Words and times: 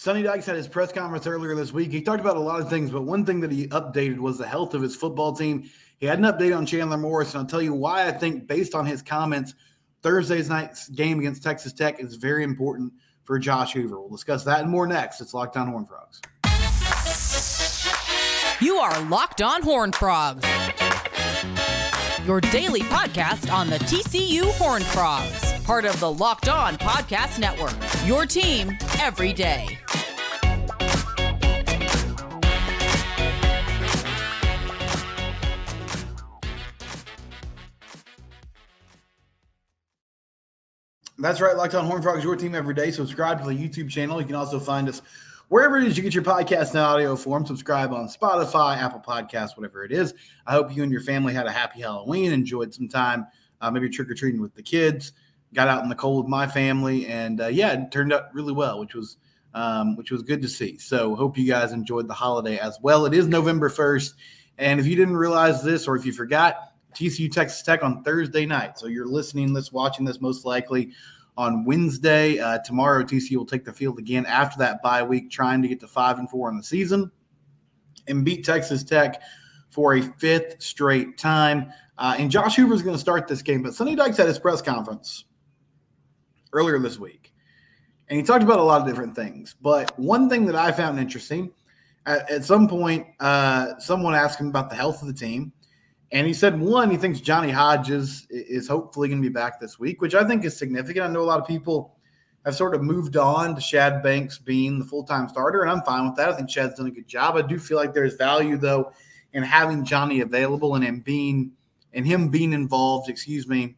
Sonny 0.00 0.22
Dykes 0.22 0.46
had 0.46 0.56
his 0.56 0.66
press 0.66 0.90
conference 0.90 1.26
earlier 1.26 1.54
this 1.54 1.72
week. 1.72 1.92
He 1.92 2.00
talked 2.00 2.22
about 2.22 2.38
a 2.38 2.40
lot 2.40 2.58
of 2.58 2.70
things, 2.70 2.90
but 2.90 3.02
one 3.02 3.26
thing 3.26 3.38
that 3.40 3.52
he 3.52 3.66
updated 3.66 4.18
was 4.18 4.38
the 4.38 4.46
health 4.46 4.72
of 4.72 4.80
his 4.80 4.96
football 4.96 5.34
team. 5.36 5.68
He 5.98 6.06
had 6.06 6.18
an 6.18 6.24
update 6.24 6.56
on 6.56 6.64
Chandler 6.64 6.96
Morris, 6.96 7.34
and 7.34 7.42
I'll 7.42 7.46
tell 7.46 7.60
you 7.60 7.74
why 7.74 8.08
I 8.08 8.10
think, 8.10 8.46
based 8.46 8.74
on 8.74 8.86
his 8.86 9.02
comments, 9.02 9.52
Thursday's 10.00 10.48
night's 10.48 10.88
game 10.88 11.18
against 11.18 11.42
Texas 11.42 11.74
Tech 11.74 12.00
is 12.00 12.14
very 12.14 12.44
important 12.44 12.94
for 13.24 13.38
Josh 13.38 13.74
Hoover. 13.74 14.00
We'll 14.00 14.08
discuss 14.08 14.42
that 14.44 14.62
and 14.62 14.70
more 14.70 14.86
next. 14.86 15.20
It's 15.20 15.34
Locked 15.34 15.58
On 15.58 15.68
Horn 15.68 15.84
Frogs. 15.84 16.22
You 18.62 18.76
are 18.76 19.02
Locked 19.02 19.42
On 19.42 19.60
Horn 19.60 19.92
Frogs, 19.92 20.46
your 22.26 22.40
daily 22.40 22.80
podcast 22.80 23.52
on 23.52 23.68
the 23.68 23.76
TCU 23.80 24.50
Horn 24.52 24.80
Frogs, 24.80 25.49
part 25.70 25.84
of 25.84 26.00
the 26.00 26.12
Locked 26.12 26.48
On 26.48 26.76
Podcast 26.78 27.38
Network. 27.38 27.72
Your 28.04 28.26
team 28.26 28.76
every 28.98 29.32
day. 29.32 29.78
That's 41.16 41.40
right, 41.40 41.56
Locked 41.56 41.76
On 41.76 41.86
Horn 41.86 42.02
Frogs, 42.02 42.24
your 42.24 42.34
team 42.34 42.56
every 42.56 42.74
day. 42.74 42.90
Subscribe 42.90 43.40
to 43.40 43.46
the 43.46 43.54
YouTube 43.54 43.88
channel. 43.88 44.20
You 44.20 44.26
can 44.26 44.34
also 44.34 44.58
find 44.58 44.88
us 44.88 45.02
wherever 45.50 45.78
it 45.78 45.84
is 45.84 45.96
you 45.96 46.02
get 46.02 46.14
your 46.14 46.24
podcast 46.24 46.72
in 46.72 46.78
audio 46.78 47.14
form. 47.14 47.46
Subscribe 47.46 47.92
on 47.92 48.08
Spotify, 48.08 48.76
Apple 48.76 49.04
Podcasts, 49.06 49.56
whatever 49.56 49.84
it 49.84 49.92
is. 49.92 50.14
I 50.48 50.50
hope 50.50 50.74
you 50.74 50.82
and 50.82 50.90
your 50.90 51.02
family 51.02 51.32
had 51.32 51.46
a 51.46 51.52
happy 51.52 51.82
Halloween, 51.82 52.32
enjoyed 52.32 52.74
some 52.74 52.88
time, 52.88 53.28
uh, 53.60 53.70
maybe 53.70 53.88
trick 53.88 54.10
or 54.10 54.14
treating 54.14 54.40
with 54.40 54.56
the 54.56 54.64
kids. 54.64 55.12
Got 55.52 55.68
out 55.68 55.82
in 55.82 55.88
the 55.88 55.96
cold 55.96 56.24
with 56.24 56.30
my 56.30 56.46
family, 56.46 57.06
and 57.06 57.40
uh, 57.40 57.46
yeah, 57.48 57.72
it 57.72 57.90
turned 57.90 58.12
out 58.12 58.32
really 58.32 58.52
well, 58.52 58.78
which 58.78 58.94
was 58.94 59.16
um, 59.52 59.96
which 59.96 60.12
was 60.12 60.22
good 60.22 60.40
to 60.42 60.48
see. 60.48 60.78
So 60.78 61.16
hope 61.16 61.36
you 61.36 61.46
guys 61.46 61.72
enjoyed 61.72 62.06
the 62.06 62.14
holiday 62.14 62.58
as 62.58 62.78
well. 62.82 63.04
It 63.06 63.14
is 63.14 63.26
November 63.26 63.68
first, 63.68 64.14
and 64.58 64.78
if 64.78 64.86
you 64.86 64.94
didn't 64.94 65.16
realize 65.16 65.62
this 65.62 65.88
or 65.88 65.96
if 65.96 66.06
you 66.06 66.12
forgot, 66.12 66.72
TCU 66.94 67.30
Texas 67.30 67.62
Tech 67.62 67.82
on 67.82 68.02
Thursday 68.02 68.46
night. 68.46 68.78
So 68.78 68.86
you're 68.86 69.06
listening 69.06 69.52
this, 69.52 69.72
watching 69.72 70.04
this 70.04 70.20
most 70.20 70.44
likely 70.44 70.92
on 71.36 71.64
Wednesday. 71.64 72.38
Uh, 72.38 72.58
tomorrow, 72.58 73.02
TCU 73.02 73.36
will 73.36 73.46
take 73.46 73.64
the 73.64 73.72
field 73.72 73.98
again 73.98 74.26
after 74.26 74.58
that 74.58 74.82
bye 74.82 75.02
week, 75.02 75.30
trying 75.30 75.62
to 75.62 75.68
get 75.68 75.80
to 75.80 75.88
five 75.88 76.18
and 76.18 76.28
four 76.30 76.48
in 76.48 76.56
the 76.56 76.62
season 76.62 77.10
and 78.06 78.24
beat 78.24 78.44
Texas 78.44 78.82
Tech 78.82 79.22
for 79.70 79.94
a 79.94 80.02
fifth 80.02 80.60
straight 80.62 81.16
time. 81.16 81.72
Uh, 81.96 82.16
and 82.18 82.30
Josh 82.30 82.56
Hoover 82.56 82.74
is 82.74 82.82
going 82.82 82.94
to 82.94 83.00
start 83.00 83.28
this 83.28 83.42
game, 83.42 83.62
but 83.62 83.74
Sonny 83.74 83.94
Dykes 83.94 84.16
had 84.16 84.26
his 84.26 84.38
press 84.38 84.62
conference 84.62 85.24
earlier 86.52 86.78
this 86.78 86.98
week, 86.98 87.32
and 88.08 88.16
he 88.16 88.22
talked 88.22 88.42
about 88.42 88.58
a 88.58 88.62
lot 88.62 88.80
of 88.80 88.86
different 88.86 89.14
things. 89.14 89.54
But 89.60 89.96
one 89.98 90.28
thing 90.28 90.46
that 90.46 90.56
I 90.56 90.72
found 90.72 90.98
interesting 90.98 91.52
at, 92.06 92.30
at 92.30 92.44
some 92.44 92.68
point, 92.68 93.06
uh, 93.20 93.78
someone 93.78 94.14
asked 94.14 94.40
him 94.40 94.48
about 94.48 94.70
the 94.70 94.76
health 94.76 95.00
of 95.02 95.08
the 95.08 95.14
team. 95.14 95.52
And 96.12 96.26
he 96.26 96.32
said, 96.32 96.58
one, 96.58 96.90
he 96.90 96.96
thinks 96.96 97.20
Johnny 97.20 97.50
Hodges 97.50 98.26
is 98.30 98.66
hopefully 98.66 99.08
going 99.08 99.22
to 99.22 99.28
be 99.28 99.32
back 99.32 99.60
this 99.60 99.78
week, 99.78 100.00
which 100.00 100.14
I 100.14 100.24
think 100.24 100.44
is 100.44 100.56
significant. 100.56 101.06
I 101.06 101.08
know 101.08 101.20
a 101.20 101.22
lot 101.22 101.40
of 101.40 101.46
people 101.46 101.94
have 102.44 102.56
sort 102.56 102.74
of 102.74 102.82
moved 102.82 103.16
on 103.16 103.54
to 103.54 103.60
Shad 103.60 104.02
Banks 104.02 104.36
being 104.36 104.80
the 104.80 104.84
full 104.84 105.04
time 105.04 105.28
starter, 105.28 105.62
and 105.62 105.70
I'm 105.70 105.82
fine 105.82 106.06
with 106.06 106.16
that. 106.16 106.30
I 106.30 106.36
think 106.36 106.50
Shad's 106.50 106.74
done 106.74 106.88
a 106.88 106.90
good 106.90 107.06
job. 107.06 107.36
I 107.36 107.42
do 107.42 107.60
feel 107.60 107.76
like 107.76 107.94
there's 107.94 108.14
value, 108.14 108.56
though, 108.56 108.92
in 109.34 109.44
having 109.44 109.84
Johnny 109.84 110.20
available 110.20 110.74
and 110.74 110.84
him 110.84 110.98
being 111.00 111.52
and 111.92 112.04
him 112.04 112.28
being 112.28 112.52
involved, 112.52 113.08
excuse 113.08 113.46
me, 113.46 113.76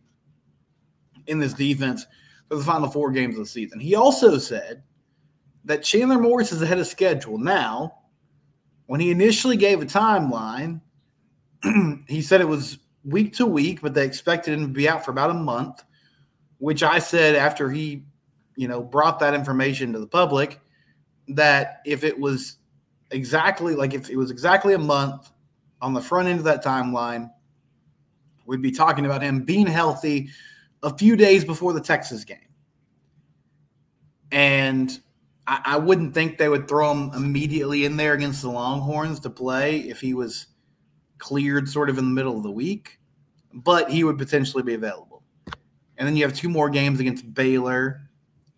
in 1.26 1.38
this 1.38 1.52
defense 1.52 2.06
for 2.53 2.58
the 2.58 2.64
final 2.64 2.86
four 2.86 3.11
games 3.11 3.34
of 3.36 3.45
the 3.45 3.48
season. 3.48 3.81
He 3.81 3.95
also 3.95 4.36
said 4.36 4.83
that 5.64 5.83
Chandler 5.83 6.19
Morris 6.19 6.53
is 6.53 6.61
ahead 6.61 6.78
of 6.78 6.86
schedule. 6.86 7.39
Now, 7.39 7.95
when 8.84 9.00
he 9.00 9.11
initially 9.11 9.56
gave 9.56 9.81
a 9.81 9.86
timeline, 9.86 10.83
he 12.08 12.20
said 12.20 12.42
it 12.42 12.48
was 12.48 12.79
week 13.05 13.33
to 13.36 13.46
week, 13.46 13.80
but 13.80 13.95
they 13.95 14.05
expected 14.05 14.52
him 14.52 14.67
to 14.67 14.68
be 14.68 14.86
out 14.86 15.02
for 15.02 15.12
about 15.12 15.30
a 15.30 15.35
month, 15.35 15.83
which 16.58 16.83
I 16.83 16.98
said 16.98 17.36
after 17.36 17.70
he, 17.70 18.05
you 18.57 18.68
know, 18.68 18.83
brought 18.83 19.18
that 19.20 19.33
information 19.33 19.95
to 19.95 19.98
the 19.98 20.07
public 20.07 20.61
that 21.29 21.80
if 21.86 22.05
it 22.05 22.20
was 22.20 22.58
exactly 23.12 23.74
like 23.74 23.95
if 23.95 24.11
it 24.11 24.17
was 24.17 24.30
exactly 24.30 24.74
a 24.74 24.79
month 24.79 25.30
on 25.80 25.95
the 25.95 26.02
front 26.02 26.29
end 26.29 26.39
of 26.39 26.45
that 26.45 26.62
timeline, 26.62 27.30
we'd 28.45 28.61
be 28.61 28.73
talking 28.73 29.07
about 29.07 29.23
him 29.23 29.42
being 29.42 29.67
healthy 29.67 30.29
a 30.82 30.96
few 30.96 31.16
days 31.16 31.44
before 31.44 31.72
the 31.72 31.80
Texas 31.80 32.24
game. 32.24 32.38
And 34.30 34.98
I, 35.46 35.60
I 35.64 35.76
wouldn't 35.76 36.14
think 36.14 36.38
they 36.38 36.48
would 36.48 36.68
throw 36.68 36.90
him 36.92 37.12
immediately 37.14 37.84
in 37.84 37.96
there 37.96 38.14
against 38.14 38.42
the 38.42 38.50
Longhorns 38.50 39.20
to 39.20 39.30
play 39.30 39.80
if 39.80 40.00
he 40.00 40.14
was 40.14 40.46
cleared 41.18 41.68
sort 41.68 41.88
of 41.88 41.98
in 41.98 42.04
the 42.04 42.10
middle 42.10 42.36
of 42.36 42.42
the 42.42 42.50
week, 42.50 42.98
but 43.52 43.90
he 43.90 44.04
would 44.04 44.18
potentially 44.18 44.62
be 44.62 44.74
available. 44.74 45.22
And 45.96 46.08
then 46.08 46.16
you 46.16 46.24
have 46.24 46.34
two 46.34 46.48
more 46.48 46.68
games 46.68 46.98
against 46.98 47.32
Baylor 47.32 48.00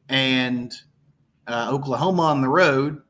and 0.08 0.72
uh, 1.46 1.68
Oklahoma 1.70 2.22
on 2.22 2.40
the 2.40 2.48
road 2.48 3.02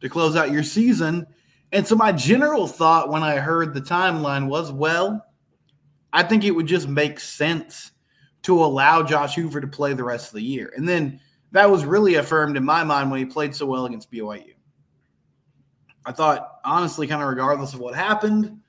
to 0.00 0.08
close 0.08 0.34
out 0.34 0.50
your 0.50 0.62
season. 0.62 1.26
And 1.70 1.86
so 1.86 1.94
my 1.94 2.12
general 2.12 2.66
thought 2.66 3.10
when 3.10 3.22
I 3.22 3.36
heard 3.36 3.74
the 3.74 3.80
timeline 3.80 4.48
was, 4.48 4.72
well, 4.72 5.24
I 6.12 6.22
think 6.22 6.44
it 6.44 6.52
would 6.52 6.66
just 6.66 6.88
make 6.88 7.20
sense 7.20 7.92
to 8.42 8.64
allow 8.64 9.02
Josh 9.02 9.34
Hoover 9.34 9.60
to 9.60 9.66
play 9.66 9.92
the 9.92 10.04
rest 10.04 10.28
of 10.28 10.34
the 10.34 10.42
year. 10.42 10.72
And 10.76 10.88
then 10.88 11.20
that 11.52 11.70
was 11.70 11.84
really 11.84 12.16
affirmed 12.16 12.56
in 12.56 12.64
my 12.64 12.84
mind 12.84 13.10
when 13.10 13.20
he 13.20 13.26
played 13.26 13.54
so 13.54 13.66
well 13.66 13.86
against 13.86 14.10
BYU. 14.10 14.54
I 16.04 16.12
thought, 16.12 16.60
honestly, 16.64 17.06
kind 17.06 17.22
of 17.22 17.28
regardless 17.28 17.74
of 17.74 17.80
what 17.80 17.94
happened, 17.94 18.60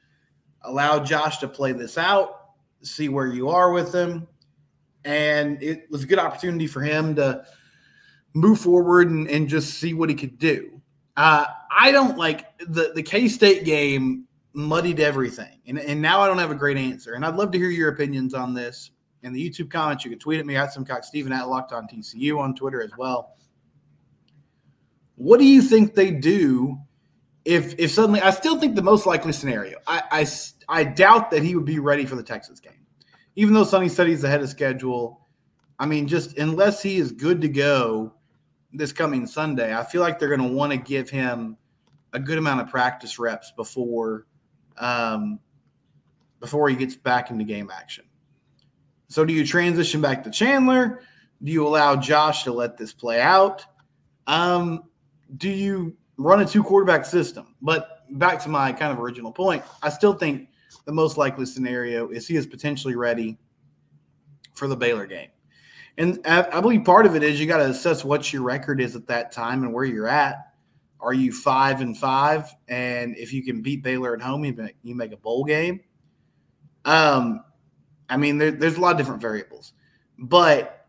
allow 0.63 0.99
Josh 0.99 1.37
to 1.39 1.47
play 1.47 1.71
this 1.71 1.97
out, 1.97 2.49
see 2.81 3.09
where 3.09 3.27
you 3.27 3.49
are 3.49 3.71
with 3.71 3.93
him. 3.93 4.27
And 5.05 5.61
it 5.63 5.89
was 5.89 6.03
a 6.03 6.07
good 6.07 6.19
opportunity 6.19 6.67
for 6.67 6.81
him 6.81 7.15
to 7.15 7.45
move 8.33 8.59
forward 8.59 9.09
and, 9.09 9.27
and 9.29 9.47
just 9.47 9.75
see 9.75 9.93
what 9.93 10.09
he 10.09 10.15
could 10.15 10.37
do. 10.37 10.81
Uh, 11.15 11.45
I 11.71 11.91
don't 11.91 12.17
like 12.17 12.45
the, 12.59 12.91
the 12.93 13.03
K 13.03 13.27
State 13.27 13.63
game 13.63 14.25
muddied 14.53 14.99
everything. 14.99 15.59
And, 15.67 15.79
and 15.79 16.01
now 16.01 16.21
I 16.21 16.27
don't 16.27 16.37
have 16.37 16.51
a 16.51 16.55
great 16.55 16.77
answer. 16.77 17.13
And 17.13 17.25
I'd 17.25 17.35
love 17.35 17.51
to 17.51 17.57
hear 17.57 17.69
your 17.69 17.89
opinions 17.89 18.33
on 18.33 18.53
this 18.53 18.91
in 19.23 19.33
the 19.33 19.49
YouTube 19.49 19.69
comments. 19.69 20.03
You 20.03 20.11
can 20.11 20.19
tweet 20.19 20.39
at 20.39 20.45
me 20.45 20.55
at 20.55 20.73
Simcox 20.73 21.07
Stephen 21.07 21.31
at 21.31 21.47
Locked 21.47 21.73
On 21.73 21.87
TCU 21.87 22.39
on 22.39 22.55
Twitter 22.55 22.81
as 22.81 22.91
well. 22.97 23.35
What 25.15 25.39
do 25.39 25.45
you 25.45 25.61
think 25.61 25.95
they 25.95 26.11
do 26.11 26.79
if 27.45 27.75
if 27.79 27.91
suddenly 27.91 28.21
I 28.21 28.31
still 28.31 28.59
think 28.59 28.75
the 28.75 28.81
most 28.81 29.05
likely 29.05 29.31
scenario, 29.31 29.77
I, 29.87 30.03
I, 30.11 30.27
I 30.67 30.83
doubt 30.83 31.31
that 31.31 31.43
he 31.43 31.55
would 31.55 31.65
be 31.65 31.79
ready 31.79 32.05
for 32.05 32.15
the 32.15 32.23
Texas 32.23 32.59
game. 32.59 32.85
Even 33.35 33.53
though 33.53 33.63
Sonny 33.63 33.89
said 33.89 34.07
he's 34.07 34.23
ahead 34.23 34.41
of 34.41 34.49
schedule, 34.49 35.25
I 35.79 35.85
mean, 35.85 36.07
just 36.07 36.37
unless 36.37 36.83
he 36.83 36.97
is 36.97 37.11
good 37.11 37.41
to 37.41 37.49
go 37.49 38.13
this 38.73 38.91
coming 38.91 39.25
Sunday, 39.25 39.75
I 39.75 39.83
feel 39.83 40.01
like 40.01 40.19
they're 40.19 40.35
going 40.35 40.47
to 40.47 40.55
want 40.55 40.71
to 40.73 40.77
give 40.77 41.09
him 41.09 41.57
a 42.13 42.19
good 42.19 42.37
amount 42.37 42.61
of 42.61 42.67
practice 42.67 43.17
reps 43.17 43.51
before 43.51 44.27
um, 44.77 45.39
before 46.39 46.69
he 46.69 46.75
gets 46.75 46.95
back 46.95 47.31
into 47.31 47.43
game 47.43 47.71
action. 47.73 48.05
So, 49.09 49.25
do 49.25 49.33
you 49.33 49.45
transition 49.45 50.01
back 50.01 50.23
to 50.23 50.31
Chandler? 50.31 51.01
Do 51.43 51.51
you 51.51 51.67
allow 51.67 51.95
Josh 51.95 52.43
to 52.43 52.53
let 52.53 52.77
this 52.77 52.93
play 52.93 53.21
out? 53.21 53.65
Um, 54.27 54.83
do 55.37 55.49
you 55.49 55.97
run 56.19 56.41
a 56.41 56.45
two 56.45 56.61
quarterback 56.61 57.05
system. 57.05 57.55
But 57.61 58.05
back 58.19 58.43
to 58.43 58.49
my 58.49 58.71
kind 58.71 58.91
of 58.91 58.99
original 58.99 59.31
point, 59.31 59.63
I 59.81 59.89
still 59.89 60.13
think 60.13 60.49
the 60.85 60.91
most 60.91 61.17
likely 61.17 61.45
scenario 61.45 62.09
is 62.09 62.27
he 62.27 62.35
is 62.35 62.45
potentially 62.45 62.95
ready 62.95 63.39
for 64.53 64.67
the 64.67 64.75
Baylor 64.75 65.07
game. 65.07 65.29
And 65.97 66.19
I 66.25 66.61
believe 66.61 66.85
part 66.85 67.05
of 67.05 67.15
it 67.15 67.23
is 67.23 67.39
you 67.39 67.47
got 67.47 67.57
to 67.57 67.65
assess 67.65 68.05
what 68.05 68.31
your 68.31 68.43
record 68.43 68.79
is 68.79 68.95
at 68.95 69.07
that 69.07 69.31
time 69.31 69.63
and 69.63 69.73
where 69.73 69.83
you're 69.83 70.07
at. 70.07 70.53
Are 71.01 71.13
you 71.13 71.33
five 71.33 71.81
and 71.81 71.97
five? 71.97 72.53
And 72.67 73.17
if 73.17 73.33
you 73.33 73.43
can 73.43 73.61
beat 73.61 73.83
Baylor 73.83 74.13
at 74.13 74.21
home, 74.21 74.45
you 74.45 74.53
make, 74.53 74.75
you 74.83 74.95
make 74.95 75.11
a 75.11 75.17
bowl 75.17 75.43
game. 75.43 75.81
Um, 76.85 77.43
I 78.09 78.17
mean, 78.17 78.37
there, 78.37 78.51
there's 78.51 78.77
a 78.77 78.81
lot 78.81 78.91
of 78.91 78.97
different 78.97 79.21
variables, 79.21 79.73
but 80.17 80.87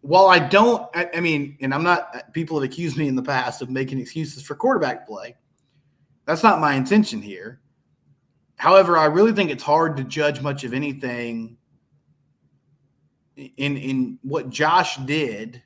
while 0.00 0.26
I 0.26 0.38
don't, 0.38 0.86
I, 0.94 1.08
I, 1.14 1.20
mean, 1.20 1.56
and 1.60 1.72
I'm 1.72 1.82
not, 1.82 2.14
uh, 2.14 2.20
people 2.32 2.60
have 2.60 2.70
accused 2.70 2.96
me 2.96 3.08
in 3.08 3.16
the 3.16 3.22
past 3.22 3.62
of 3.62 3.70
making 3.70 3.98
excuses 3.98 4.42
for 4.42 4.54
quarterback 4.54 5.06
play. 5.06 5.34
That's 6.26 6.42
not 6.42 6.60
my 6.60 6.74
intention 6.74 7.22
here. 7.22 7.60
However, 8.56 8.98
I 8.98 9.06
really 9.06 9.32
think 9.32 9.50
it's 9.50 9.62
hard 9.62 9.96
to 9.96 10.04
judge 10.04 10.40
much 10.40 10.62
of 10.64 10.74
anything 10.74 11.56
in 13.36 13.76
in 13.76 14.18
what 14.22 14.50
Josh 14.50 14.96
did 14.98 15.62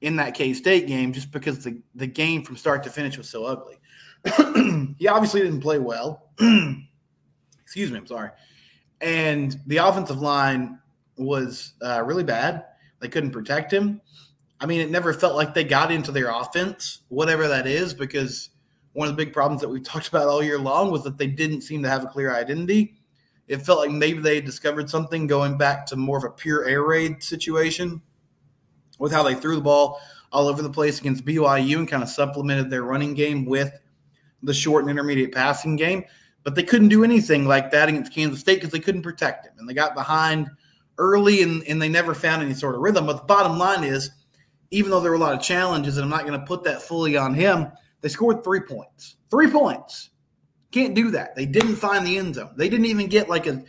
in 0.00 0.16
that 0.16 0.34
K 0.34 0.52
State 0.52 0.86
game, 0.86 1.12
just 1.12 1.32
because 1.32 1.64
the, 1.64 1.80
the 1.94 2.06
game 2.06 2.44
from 2.44 2.56
start 2.56 2.82
to 2.84 2.90
finish 2.90 3.18
was 3.18 3.28
so 3.28 3.44
ugly. 3.44 3.78
he 4.98 5.08
obviously 5.08 5.40
didn't 5.40 5.60
play 5.60 5.78
well. 5.78 6.30
Excuse 7.62 7.90
me, 7.90 7.98
I'm 7.98 8.06
sorry. 8.06 8.30
And 9.00 9.60
the 9.66 9.78
offensive 9.78 10.20
line 10.20 10.78
was 11.16 11.74
uh, 11.82 12.02
really 12.04 12.24
bad. 12.24 12.64
They 13.00 13.08
couldn't 13.08 13.32
protect 13.32 13.72
him. 13.72 14.00
I 14.60 14.66
mean, 14.66 14.80
it 14.80 14.90
never 14.90 15.12
felt 15.12 15.36
like 15.36 15.52
they 15.52 15.64
got 15.64 15.92
into 15.92 16.12
their 16.12 16.30
offense, 16.30 17.00
whatever 17.08 17.46
that 17.48 17.66
is, 17.66 17.92
because 17.92 18.50
one 18.92 19.08
of 19.08 19.16
the 19.16 19.22
big 19.22 19.34
problems 19.34 19.60
that 19.60 19.68
we've 19.68 19.82
talked 19.84 20.08
about 20.08 20.28
all 20.28 20.42
year 20.42 20.58
long 20.58 20.90
was 20.90 21.04
that 21.04 21.18
they 21.18 21.26
didn't 21.26 21.62
seem 21.62 21.82
to 21.82 21.88
have 21.88 22.04
a 22.04 22.08
clear 22.08 22.34
identity. 22.34 22.94
It 23.48 23.62
felt 23.62 23.78
like 23.78 23.90
maybe 23.90 24.20
they 24.20 24.40
discovered 24.40 24.90
something 24.90 25.26
going 25.26 25.56
back 25.56 25.86
to 25.86 25.96
more 25.96 26.18
of 26.18 26.24
a 26.24 26.30
pure 26.30 26.64
air 26.64 26.82
raid 26.82 27.22
situation 27.22 28.02
with 28.98 29.12
how 29.12 29.22
they 29.22 29.34
threw 29.34 29.54
the 29.54 29.62
ball 29.62 30.00
all 30.32 30.48
over 30.48 30.62
the 30.62 30.70
place 30.70 31.00
against 31.00 31.24
BYU 31.24 31.78
and 31.78 31.88
kind 31.88 32.02
of 32.02 32.08
supplemented 32.08 32.70
their 32.70 32.82
running 32.82 33.14
game 33.14 33.44
with 33.44 33.72
the 34.42 34.54
short 34.54 34.82
and 34.82 34.90
intermediate 34.90 35.32
passing 35.32 35.76
game. 35.76 36.04
But 36.46 36.54
they 36.54 36.62
couldn't 36.62 36.90
do 36.90 37.02
anything 37.02 37.44
like 37.44 37.72
that 37.72 37.88
against 37.88 38.14
Kansas 38.14 38.38
State 38.38 38.60
because 38.60 38.70
they 38.70 38.78
couldn't 38.78 39.02
protect 39.02 39.46
him. 39.46 39.54
And 39.58 39.68
they 39.68 39.74
got 39.74 39.96
behind 39.96 40.48
early 40.96 41.42
and, 41.42 41.64
and 41.64 41.82
they 41.82 41.88
never 41.88 42.14
found 42.14 42.40
any 42.40 42.54
sort 42.54 42.76
of 42.76 42.82
rhythm. 42.82 43.04
But 43.04 43.16
the 43.16 43.24
bottom 43.24 43.58
line 43.58 43.82
is, 43.82 44.12
even 44.70 44.92
though 44.92 45.00
there 45.00 45.10
were 45.10 45.16
a 45.16 45.20
lot 45.20 45.34
of 45.34 45.42
challenges, 45.42 45.96
and 45.96 46.04
I'm 46.04 46.10
not 46.10 46.24
going 46.24 46.38
to 46.38 46.46
put 46.46 46.62
that 46.62 46.82
fully 46.82 47.16
on 47.16 47.34
him, 47.34 47.72
they 48.00 48.08
scored 48.08 48.44
three 48.44 48.60
points. 48.60 49.16
Three 49.28 49.50
points. 49.50 50.10
Can't 50.70 50.94
do 50.94 51.10
that. 51.10 51.34
They 51.34 51.46
didn't 51.46 51.74
find 51.74 52.06
the 52.06 52.16
end 52.16 52.36
zone. 52.36 52.54
They 52.56 52.68
didn't 52.68 52.86
even 52.86 53.08
get 53.08 53.28
like 53.28 53.48
a, 53.48 53.64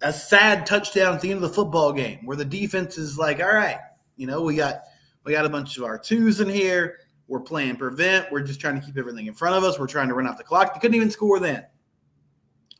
a 0.00 0.10
sad 0.10 0.64
touchdown 0.64 1.14
at 1.14 1.20
the 1.20 1.30
end 1.30 1.44
of 1.44 1.50
the 1.50 1.54
football 1.54 1.92
game 1.92 2.24
where 2.24 2.38
the 2.38 2.44
defense 2.46 2.96
is 2.96 3.18
like, 3.18 3.40
all 3.40 3.54
right, 3.54 3.80
you 4.16 4.26
know, 4.26 4.40
we 4.40 4.56
got 4.56 4.80
we 5.24 5.32
got 5.32 5.44
a 5.44 5.50
bunch 5.50 5.76
of 5.76 5.84
our 5.84 5.98
twos 5.98 6.40
in 6.40 6.48
here. 6.48 7.00
We're 7.28 7.40
playing 7.40 7.76
prevent. 7.76 8.32
We're 8.32 8.40
just 8.40 8.60
trying 8.60 8.80
to 8.80 8.86
keep 8.86 8.96
everything 8.96 9.26
in 9.26 9.34
front 9.34 9.56
of 9.56 9.64
us. 9.64 9.78
We're 9.78 9.88
trying 9.88 10.08
to 10.08 10.14
run 10.14 10.26
off 10.26 10.38
the 10.38 10.44
clock. 10.44 10.72
They 10.72 10.80
couldn't 10.80 10.94
even 10.94 11.10
score 11.10 11.38
then. 11.38 11.66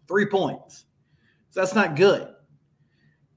Three 0.09 0.27
points. 0.27 0.85
So 1.51 1.61
that's 1.61 1.75
not 1.75 1.97
good. 1.97 2.29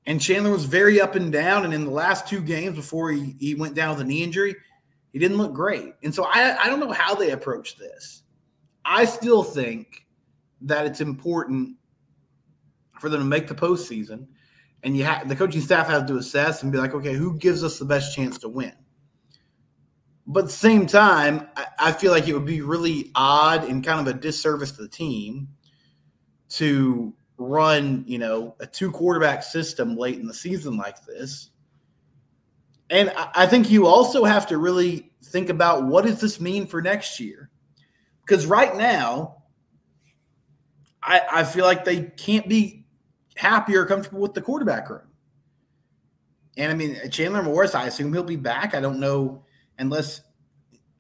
And 0.06 0.22
Chandler 0.22 0.52
was 0.52 0.66
very 0.66 1.02
up 1.02 1.16
and 1.16 1.32
down. 1.32 1.66
And 1.66 1.74
in 1.74 1.84
the 1.86 1.92
last 1.92 2.28
two 2.28 2.42
games 2.42 2.76
before 2.76 3.12
he, 3.12 3.36
he 3.40 3.56
went 3.56 3.76
down 3.76 3.90
with 3.90 4.02
a 4.02 4.08
knee 4.08 4.24
injury, 4.24 4.56
he 5.12 5.20
didn't 5.20 5.38
look 5.38 5.54
great. 5.54 5.94
And 6.04 6.16
so 6.16 6.26
I, 6.26 6.58
I 6.64 6.68
don't 6.68 6.80
know 6.80 6.92
how 6.92 7.14
they 7.14 7.32
approach 7.32 7.78
this. 7.78 8.24
I 8.86 9.04
still 9.06 9.44
think 9.44 10.06
that 10.62 10.86
it's 10.86 11.02
important 11.02 11.76
for 13.00 13.10
them 13.10 13.20
to 13.20 13.26
make 13.26 13.48
the 13.48 13.56
postseason. 13.56 14.28
And 14.84 14.96
you 14.96 15.04
have 15.04 15.28
the 15.28 15.36
coaching 15.36 15.62
staff 15.62 15.88
has 15.88 16.08
to 16.08 16.18
assess 16.18 16.64
and 16.64 16.72
be 16.72 16.78
like, 16.78 16.94
okay, 16.94 17.14
who 17.14 17.38
gives 17.38 17.64
us 17.64 17.78
the 17.78 17.86
best 17.86 18.16
chance 18.16 18.38
to 18.40 18.50
win? 18.50 18.74
But 20.26 20.42
at 20.42 20.46
the 20.46 20.52
same 20.52 20.88
time, 20.88 21.48
I, 21.58 21.66
I 21.80 21.92
feel 21.92 22.12
like 22.12 22.28
it 22.28 22.34
would 22.34 22.46
be 22.46 22.62
really 22.62 23.12
odd 23.16 23.64
and 23.66 23.84
kind 23.84 24.00
of 24.00 24.14
a 24.14 24.18
disservice 24.18 24.72
to 24.74 24.84
the 24.84 24.88
team 24.88 25.50
to 26.50 27.14
run, 27.38 28.04
you 28.08 28.18
know, 28.18 28.56
a 28.60 28.66
two 28.66 28.92
quarterback 28.92 29.44
system 29.44 29.96
late 29.96 30.20
in 30.20 30.28
the 30.28 30.34
season 30.34 30.78
like 30.78 31.06
this. 31.06 31.52
And 32.90 33.12
I 33.36 33.46
think 33.46 33.70
you 33.70 33.86
also 33.86 34.24
have 34.24 34.48
to 34.48 34.58
really 34.58 35.12
think 35.26 35.50
about 35.50 35.86
what 35.86 36.06
does 36.06 36.22
this 36.22 36.40
mean 36.40 36.66
for 36.66 36.82
next 36.82 37.20
year? 37.20 37.50
Because 38.26 38.46
right 38.46 38.76
now, 38.76 39.44
I, 41.04 41.22
I 41.32 41.44
feel 41.44 41.66
like 41.66 41.84
they 41.84 42.04
can't 42.04 42.48
be 42.48 42.86
happy 43.36 43.76
or 43.76 43.86
comfortable 43.86 44.22
with 44.22 44.34
the 44.34 44.42
quarterback 44.42 44.90
room. 44.90 45.02
And 46.56 46.72
I 46.72 46.76
mean, 46.76 46.98
Chandler 47.12 47.44
Morris, 47.44 47.76
I 47.76 47.86
assume 47.88 48.14
he'll 48.14 48.24
be 48.24 48.36
back. 48.36 48.74
I 48.74 48.80
don't 48.80 49.00
know 49.00 49.44
unless 49.78 50.22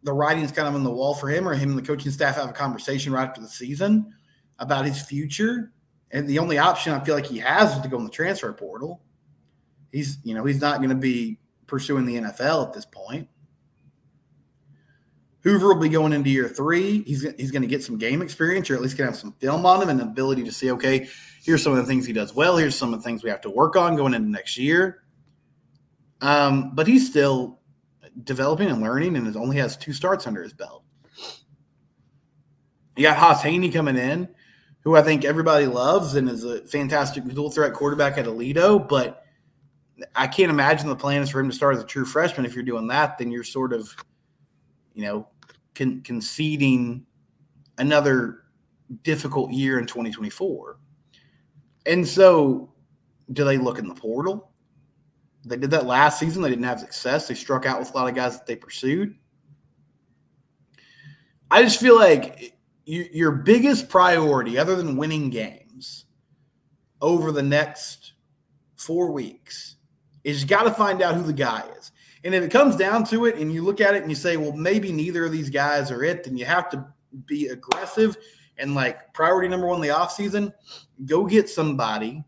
the 0.03 0.13
writing's 0.13 0.51
kind 0.51 0.67
of 0.67 0.75
on 0.75 0.83
the 0.83 0.91
wall 0.91 1.15
for 1.15 1.29
him 1.29 1.47
or 1.47 1.53
him 1.53 1.69
and 1.71 1.77
the 1.77 1.83
coaching 1.83 2.11
staff 2.11 2.35
have 2.35 2.49
a 2.49 2.53
conversation 2.53 3.11
right 3.11 3.27
after 3.27 3.41
the 3.41 3.47
season 3.47 4.13
about 4.59 4.85
his 4.85 5.01
future. 5.01 5.71
And 6.11 6.27
the 6.27 6.39
only 6.39 6.57
option 6.57 6.93
I 6.93 7.03
feel 7.03 7.15
like 7.15 7.25
he 7.25 7.39
has 7.39 7.75
is 7.75 7.81
to 7.81 7.89
go 7.89 7.97
in 7.97 8.05
the 8.05 8.09
transfer 8.09 8.51
portal. 8.53 9.01
He's, 9.91 10.17
you 10.23 10.33
know, 10.33 10.45
he's 10.45 10.61
not 10.61 10.77
going 10.77 10.89
to 10.89 10.95
be 10.95 11.39
pursuing 11.65 12.05
the 12.05 12.15
NFL 12.15 12.67
at 12.67 12.73
this 12.73 12.85
point. 12.85 13.27
Hoover 15.41 15.73
will 15.73 15.81
be 15.81 15.89
going 15.89 16.13
into 16.13 16.29
year 16.29 16.49
three. 16.49 17.03
He's, 17.03 17.25
he's 17.37 17.51
going 17.51 17.61
to 17.61 17.67
get 17.67 17.83
some 17.83 17.97
game 17.97 18.21
experience, 18.21 18.69
or 18.69 18.75
at 18.75 18.81
least 18.81 18.97
going 18.97 19.07
to 19.07 19.13
have 19.13 19.19
some 19.19 19.33
film 19.33 19.65
on 19.65 19.81
him 19.81 19.89
and 19.89 20.01
an 20.01 20.07
ability 20.07 20.43
to 20.43 20.51
see, 20.51 20.71
okay, 20.71 21.07
here's 21.43 21.63
some 21.63 21.71
of 21.71 21.77
the 21.77 21.85
things 21.85 22.05
he 22.05 22.13
does 22.13 22.33
well. 22.33 22.57
Here's 22.57 22.75
some 22.75 22.93
of 22.93 22.99
the 22.99 23.03
things 23.03 23.23
we 23.23 23.29
have 23.29 23.41
to 23.41 23.49
work 23.49 23.75
on 23.75 23.95
going 23.95 24.13
into 24.13 24.29
next 24.29 24.57
year. 24.57 25.03
Um, 26.21 26.75
but 26.75 26.87
he's 26.87 27.07
still 27.09 27.59
developing 28.23 28.69
and 28.69 28.81
learning 28.81 29.15
and 29.15 29.35
only 29.37 29.57
has 29.57 29.77
two 29.77 29.93
starts 29.93 30.27
under 30.27 30.43
his 30.43 30.53
belt. 30.53 30.83
You 32.95 33.03
got 33.03 33.17
Hauss 33.17 33.43
Hejny 33.43 33.71
coming 33.71 33.95
in, 33.95 34.27
who 34.87 34.95
I 34.95 35.01
think 35.01 35.25
everybody 35.25 35.65
loves 35.65 36.15
and 36.15 36.29
is 36.29 36.45
a 36.45 36.61
fantastic 36.61 37.25
dual 37.25 37.51
threat 37.51 37.73
quarterback 37.73 38.17
at 38.17 38.23
Aledo, 38.23 38.87
but 38.87 39.25
I 40.15 40.27
can't 40.27 40.49
imagine 40.49 40.87
the 40.87 40.95
plan 40.95 41.21
is 41.21 41.29
for 41.29 41.41
him 41.41 41.49
to 41.49 41.53
start 41.53 41.75
as 41.75 41.83
a 41.83 41.85
true 41.85 42.05
freshman. 42.05 42.45
If 42.45 42.55
you're 42.55 42.63
doing 42.63 42.87
that, 42.87 43.17
then 43.17 43.29
you're 43.29 43.43
sort 43.43 43.73
of, 43.73 43.93
you 44.93 45.03
know, 45.03 45.27
con- 45.75 45.99
conceding 46.05 47.05
another 47.77 48.43
difficult 49.03 49.51
year 49.51 49.77
in 49.77 49.87
2024. 49.87 50.77
And 51.85 52.07
so, 52.07 52.71
do 53.33 53.43
they 53.43 53.57
look 53.57 53.79
in 53.79 53.89
the 53.89 53.93
portal? 53.93 54.53
They 55.43 55.57
did 55.57 55.71
that 55.71 55.85
last 55.85 56.17
season. 56.17 56.41
They 56.41 56.49
didn't 56.49 56.63
have 56.63 56.79
success. 56.79 57.27
They 57.27 57.35
struck 57.35 57.65
out 57.65 57.79
with 57.79 57.91
a 57.91 57.93
lot 57.93 58.07
of 58.07 58.15
guys 58.15 58.37
that 58.37 58.47
they 58.47 58.55
pursued. 58.55 59.17
I 61.51 61.61
just 61.61 61.81
feel 61.81 61.97
like 61.97 62.56
your 62.87 63.31
biggest 63.31 63.89
priority, 63.89 64.57
other 64.57 64.75
than 64.75 64.95
winning 64.95 65.29
games, 65.29 66.05
over 67.01 67.31
the 67.31 67.43
next 67.43 68.13
four 68.77 69.11
weeks, 69.11 69.75
is 70.23 70.41
you 70.41 70.47
got 70.47 70.63
to 70.63 70.71
find 70.71 71.01
out 71.01 71.15
who 71.15 71.23
the 71.23 71.33
guy 71.33 71.63
is. 71.77 71.91
And 72.23 72.33
if 72.33 72.43
it 72.43 72.51
comes 72.51 72.75
down 72.75 73.03
to 73.05 73.25
it, 73.25 73.35
and 73.35 73.53
you 73.53 73.61
look 73.63 73.81
at 73.81 73.93
it 73.93 74.01
and 74.01 74.11
you 74.11 74.15
say, 74.15 74.37
well, 74.37 74.53
maybe 74.53 74.91
neither 74.91 75.25
of 75.25 75.31
these 75.31 75.49
guys 75.49 75.91
are 75.91 76.03
it, 76.03 76.23
then 76.23 76.37
you 76.37 76.45
have 76.45 76.69
to 76.69 76.85
be 77.25 77.47
aggressive 77.47 78.17
and 78.57 78.73
like 78.73 79.13
priority 79.13 79.47
number 79.47 79.67
one 79.67 79.77
in 79.77 79.81
the 79.81 79.93
offseason, 79.93 80.51
go 81.05 81.25
get 81.25 81.49
somebody 81.49 82.23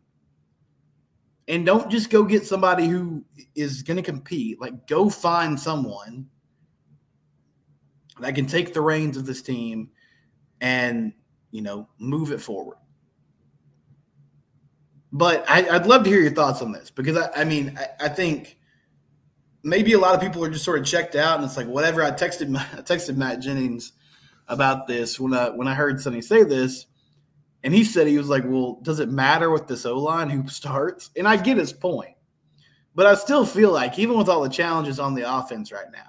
and 1.47 1.65
don't 1.65 1.89
just 1.89 2.09
go 2.09 2.23
get 2.23 2.45
somebody 2.45 2.87
who 2.87 3.23
is 3.55 3.81
going 3.81 3.97
to 3.97 4.03
compete. 4.03 4.61
Like, 4.61 4.87
go 4.87 5.09
find 5.09 5.59
someone 5.59 6.27
that 8.19 8.35
can 8.35 8.45
take 8.45 8.73
the 8.73 8.81
reins 8.81 9.17
of 9.17 9.25
this 9.25 9.41
team 9.41 9.89
and, 10.61 11.13
you 11.51 11.61
know, 11.61 11.87
move 11.99 12.31
it 12.31 12.41
forward. 12.41 12.77
But 15.11 15.49
I, 15.49 15.61
would 15.77 15.87
love 15.87 16.03
to 16.03 16.09
hear 16.09 16.21
your 16.21 16.31
thoughts 16.31 16.61
on 16.61 16.71
this 16.71 16.91
because 16.91 17.17
I, 17.17 17.41
I 17.41 17.43
mean, 17.43 17.77
I, 17.77 18.05
I, 18.05 18.09
think 18.09 18.59
maybe 19.63 19.93
a 19.93 19.99
lot 19.99 20.13
of 20.13 20.21
people 20.21 20.43
are 20.45 20.49
just 20.49 20.65
sort 20.65 20.79
of 20.79 20.85
checked 20.85 21.15
out 21.15 21.37
and 21.37 21.45
it's 21.45 21.57
like 21.57 21.67
whatever. 21.67 22.03
I 22.03 22.11
texted 22.11 22.55
I 22.73 22.81
texted 22.81 23.15
Matt 23.15 23.39
Jennings 23.39 23.93
about 24.47 24.87
this 24.87 25.19
when 25.19 25.33
I 25.33 25.49
when 25.49 25.67
I 25.67 25.73
heard 25.73 26.01
Sonny 26.01 26.21
say 26.21 26.43
this, 26.43 26.85
and 27.63 27.73
he 27.73 27.83
said 27.83 28.07
he 28.07 28.17
was 28.17 28.29
like, 28.29 28.43
"Well, 28.45 28.79
does 28.83 28.99
it 28.99 29.09
matter 29.09 29.49
with 29.49 29.67
this 29.67 29.85
O 29.85 29.97
line 29.97 30.29
who 30.29 30.47
starts?" 30.47 31.09
And 31.15 31.27
I 31.27 31.37
get 31.37 31.57
his 31.57 31.73
point, 31.73 32.15
but 32.93 33.05
I 33.05 33.15
still 33.15 33.45
feel 33.45 33.71
like 33.71 33.97
even 33.97 34.17
with 34.17 34.29
all 34.29 34.41
the 34.41 34.49
challenges 34.49 34.99
on 34.99 35.15
the 35.15 35.31
offense 35.31 35.71
right 35.71 35.91
now, 35.91 36.08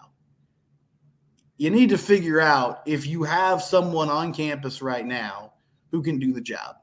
you 1.60 1.68
need 1.68 1.90
to 1.90 1.98
figure 1.98 2.40
out 2.40 2.80
if 2.86 3.06
you 3.06 3.22
have 3.22 3.62
someone 3.62 4.08
on 4.08 4.32
campus 4.32 4.80
right 4.80 5.04
now 5.04 5.52
who 5.90 6.02
can 6.02 6.18
do 6.18 6.32
the 6.32 6.40
job, 6.40 6.76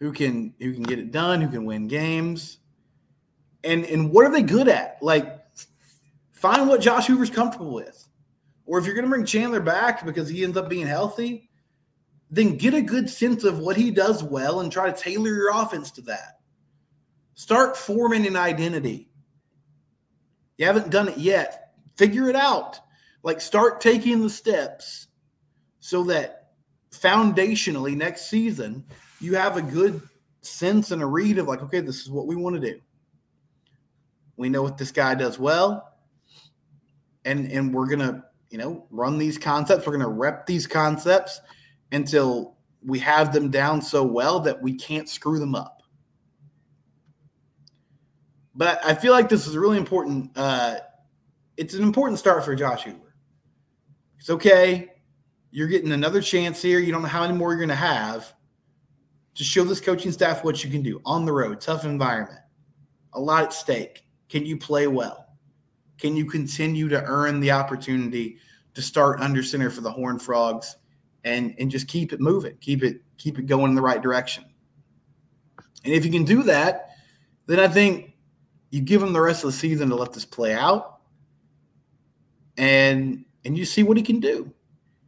who 0.00 0.12
can 0.12 0.52
who 0.58 0.74
can 0.74 0.82
get 0.82 0.98
it 0.98 1.12
done, 1.12 1.40
who 1.40 1.48
can 1.48 1.64
win 1.64 1.86
games, 1.86 2.58
and 3.62 3.84
and 3.84 4.10
what 4.10 4.26
are 4.26 4.32
they 4.32 4.42
good 4.42 4.66
at? 4.66 4.98
Like, 5.00 5.38
find 6.32 6.68
what 6.68 6.80
Josh 6.80 7.06
Hoover's 7.06 7.30
comfortable 7.30 7.72
with, 7.72 8.08
or 8.66 8.78
if 8.78 8.86
you're 8.86 8.94
going 8.94 9.04
to 9.04 9.10
bring 9.10 9.24
Chandler 9.24 9.60
back 9.60 10.04
because 10.04 10.28
he 10.28 10.42
ends 10.42 10.56
up 10.56 10.68
being 10.68 10.86
healthy 10.86 11.48
then 12.30 12.56
get 12.56 12.74
a 12.74 12.82
good 12.82 13.08
sense 13.08 13.44
of 13.44 13.58
what 13.58 13.76
he 13.76 13.90
does 13.90 14.22
well 14.22 14.60
and 14.60 14.70
try 14.70 14.90
to 14.90 15.02
tailor 15.02 15.30
your 15.30 15.50
offense 15.50 15.90
to 15.92 16.02
that. 16.02 16.40
Start 17.34 17.76
forming 17.76 18.26
an 18.26 18.36
identity. 18.36 19.08
You 20.58 20.66
haven't 20.66 20.90
done 20.90 21.08
it 21.08 21.16
yet. 21.16 21.67
Figure 21.98 22.28
it 22.28 22.36
out. 22.36 22.78
Like 23.24 23.40
start 23.40 23.80
taking 23.80 24.22
the 24.22 24.30
steps 24.30 25.08
so 25.80 26.04
that 26.04 26.52
foundationally 26.92 27.96
next 27.96 28.30
season 28.30 28.84
you 29.20 29.34
have 29.34 29.56
a 29.56 29.62
good 29.62 30.00
sense 30.40 30.92
and 30.92 31.02
a 31.02 31.06
read 31.06 31.38
of 31.38 31.48
like, 31.48 31.60
okay, 31.60 31.80
this 31.80 32.02
is 32.02 32.10
what 32.10 32.28
we 32.28 32.36
want 32.36 32.54
to 32.54 32.60
do. 32.60 32.80
We 34.36 34.48
know 34.48 34.62
what 34.62 34.78
this 34.78 34.92
guy 34.92 35.16
does 35.16 35.40
well. 35.40 35.92
And 37.24 37.50
and 37.50 37.74
we're 37.74 37.88
gonna, 37.88 38.24
you 38.50 38.58
know, 38.58 38.86
run 38.90 39.18
these 39.18 39.36
concepts. 39.36 39.84
We're 39.84 39.98
gonna 39.98 40.08
rep 40.08 40.46
these 40.46 40.68
concepts 40.68 41.40
until 41.90 42.56
we 42.80 43.00
have 43.00 43.32
them 43.32 43.50
down 43.50 43.82
so 43.82 44.04
well 44.04 44.38
that 44.40 44.62
we 44.62 44.74
can't 44.74 45.08
screw 45.08 45.40
them 45.40 45.56
up. 45.56 45.82
But 48.54 48.84
I 48.84 48.94
feel 48.94 49.12
like 49.12 49.28
this 49.28 49.48
is 49.48 49.56
really 49.56 49.76
important. 49.78 50.30
Uh, 50.36 50.78
it's 51.58 51.74
an 51.74 51.82
important 51.82 52.18
start 52.18 52.44
for 52.44 52.54
Josh 52.54 52.84
Hoover. 52.84 53.14
It's 54.18 54.30
okay. 54.30 54.88
You're 55.50 55.68
getting 55.68 55.92
another 55.92 56.22
chance 56.22 56.62
here. 56.62 56.78
You 56.78 56.92
don't 56.92 57.02
know 57.02 57.08
how 57.08 57.22
many 57.22 57.34
more 57.34 57.50
you're 57.50 57.58
going 57.58 57.68
to 57.68 57.74
have. 57.74 58.32
Just 59.34 59.50
show 59.50 59.64
this 59.64 59.80
coaching 59.80 60.12
staff 60.12 60.42
what 60.44 60.64
you 60.64 60.70
can 60.70 60.82
do 60.82 61.00
on 61.04 61.24
the 61.24 61.32
road, 61.32 61.60
tough 61.60 61.84
environment, 61.84 62.40
a 63.12 63.20
lot 63.20 63.44
at 63.44 63.52
stake. 63.52 64.04
Can 64.28 64.44
you 64.44 64.56
play 64.56 64.86
well? 64.86 65.28
can 65.98 66.16
you 66.16 66.24
continue 66.24 66.88
to 66.88 67.02
earn 67.04 67.40
the 67.40 67.50
opportunity 67.50 68.38
to 68.74 68.80
start 68.80 69.20
under 69.20 69.42
center 69.42 69.68
for 69.68 69.80
the 69.80 69.90
Horn 69.90 70.18
Frogs 70.18 70.76
and 71.24 71.54
and 71.58 71.70
just 71.70 71.88
keep 71.88 72.12
it 72.12 72.20
moving, 72.20 72.56
keep 72.60 72.82
it 72.82 73.02
keep 73.18 73.38
it 73.38 73.46
going 73.46 73.70
in 73.70 73.74
the 73.74 73.82
right 73.82 74.00
direction. 74.00 74.44
And 75.84 75.92
if 75.92 76.04
you 76.04 76.10
can 76.10 76.24
do 76.24 76.42
that, 76.44 76.90
then 77.46 77.58
I 77.58 77.68
think 77.68 78.14
you 78.70 78.80
give 78.80 79.00
them 79.00 79.12
the 79.12 79.20
rest 79.20 79.44
of 79.44 79.50
the 79.50 79.56
season 79.56 79.88
to 79.88 79.96
let 79.96 80.12
this 80.12 80.24
play 80.24 80.54
out, 80.54 80.97
and 82.58 83.24
and 83.44 83.56
you 83.56 83.64
see 83.64 83.82
what 83.82 83.96
he 83.96 84.02
can 84.02 84.20
do, 84.20 84.52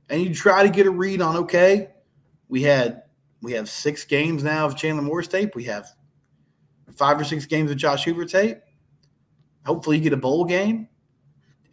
and 0.08 0.22
you 0.22 0.34
try 0.34 0.62
to 0.62 0.70
get 0.70 0.86
a 0.86 0.90
read 0.90 1.20
on 1.20 1.36
okay, 1.36 1.90
we 2.48 2.62
had 2.62 3.02
we 3.42 3.52
have 3.52 3.68
six 3.68 4.04
games 4.04 4.42
now 4.42 4.64
of 4.64 4.76
Chandler 4.76 5.02
Morris 5.02 5.28
tape, 5.28 5.54
we 5.54 5.64
have 5.64 5.88
five 6.96 7.20
or 7.20 7.24
six 7.24 7.44
games 7.44 7.70
of 7.70 7.76
Josh 7.76 8.04
Hoover 8.04 8.24
tape. 8.24 8.58
Hopefully, 9.66 9.98
you 9.98 10.02
get 10.02 10.14
a 10.14 10.16
bowl 10.16 10.44
game, 10.46 10.88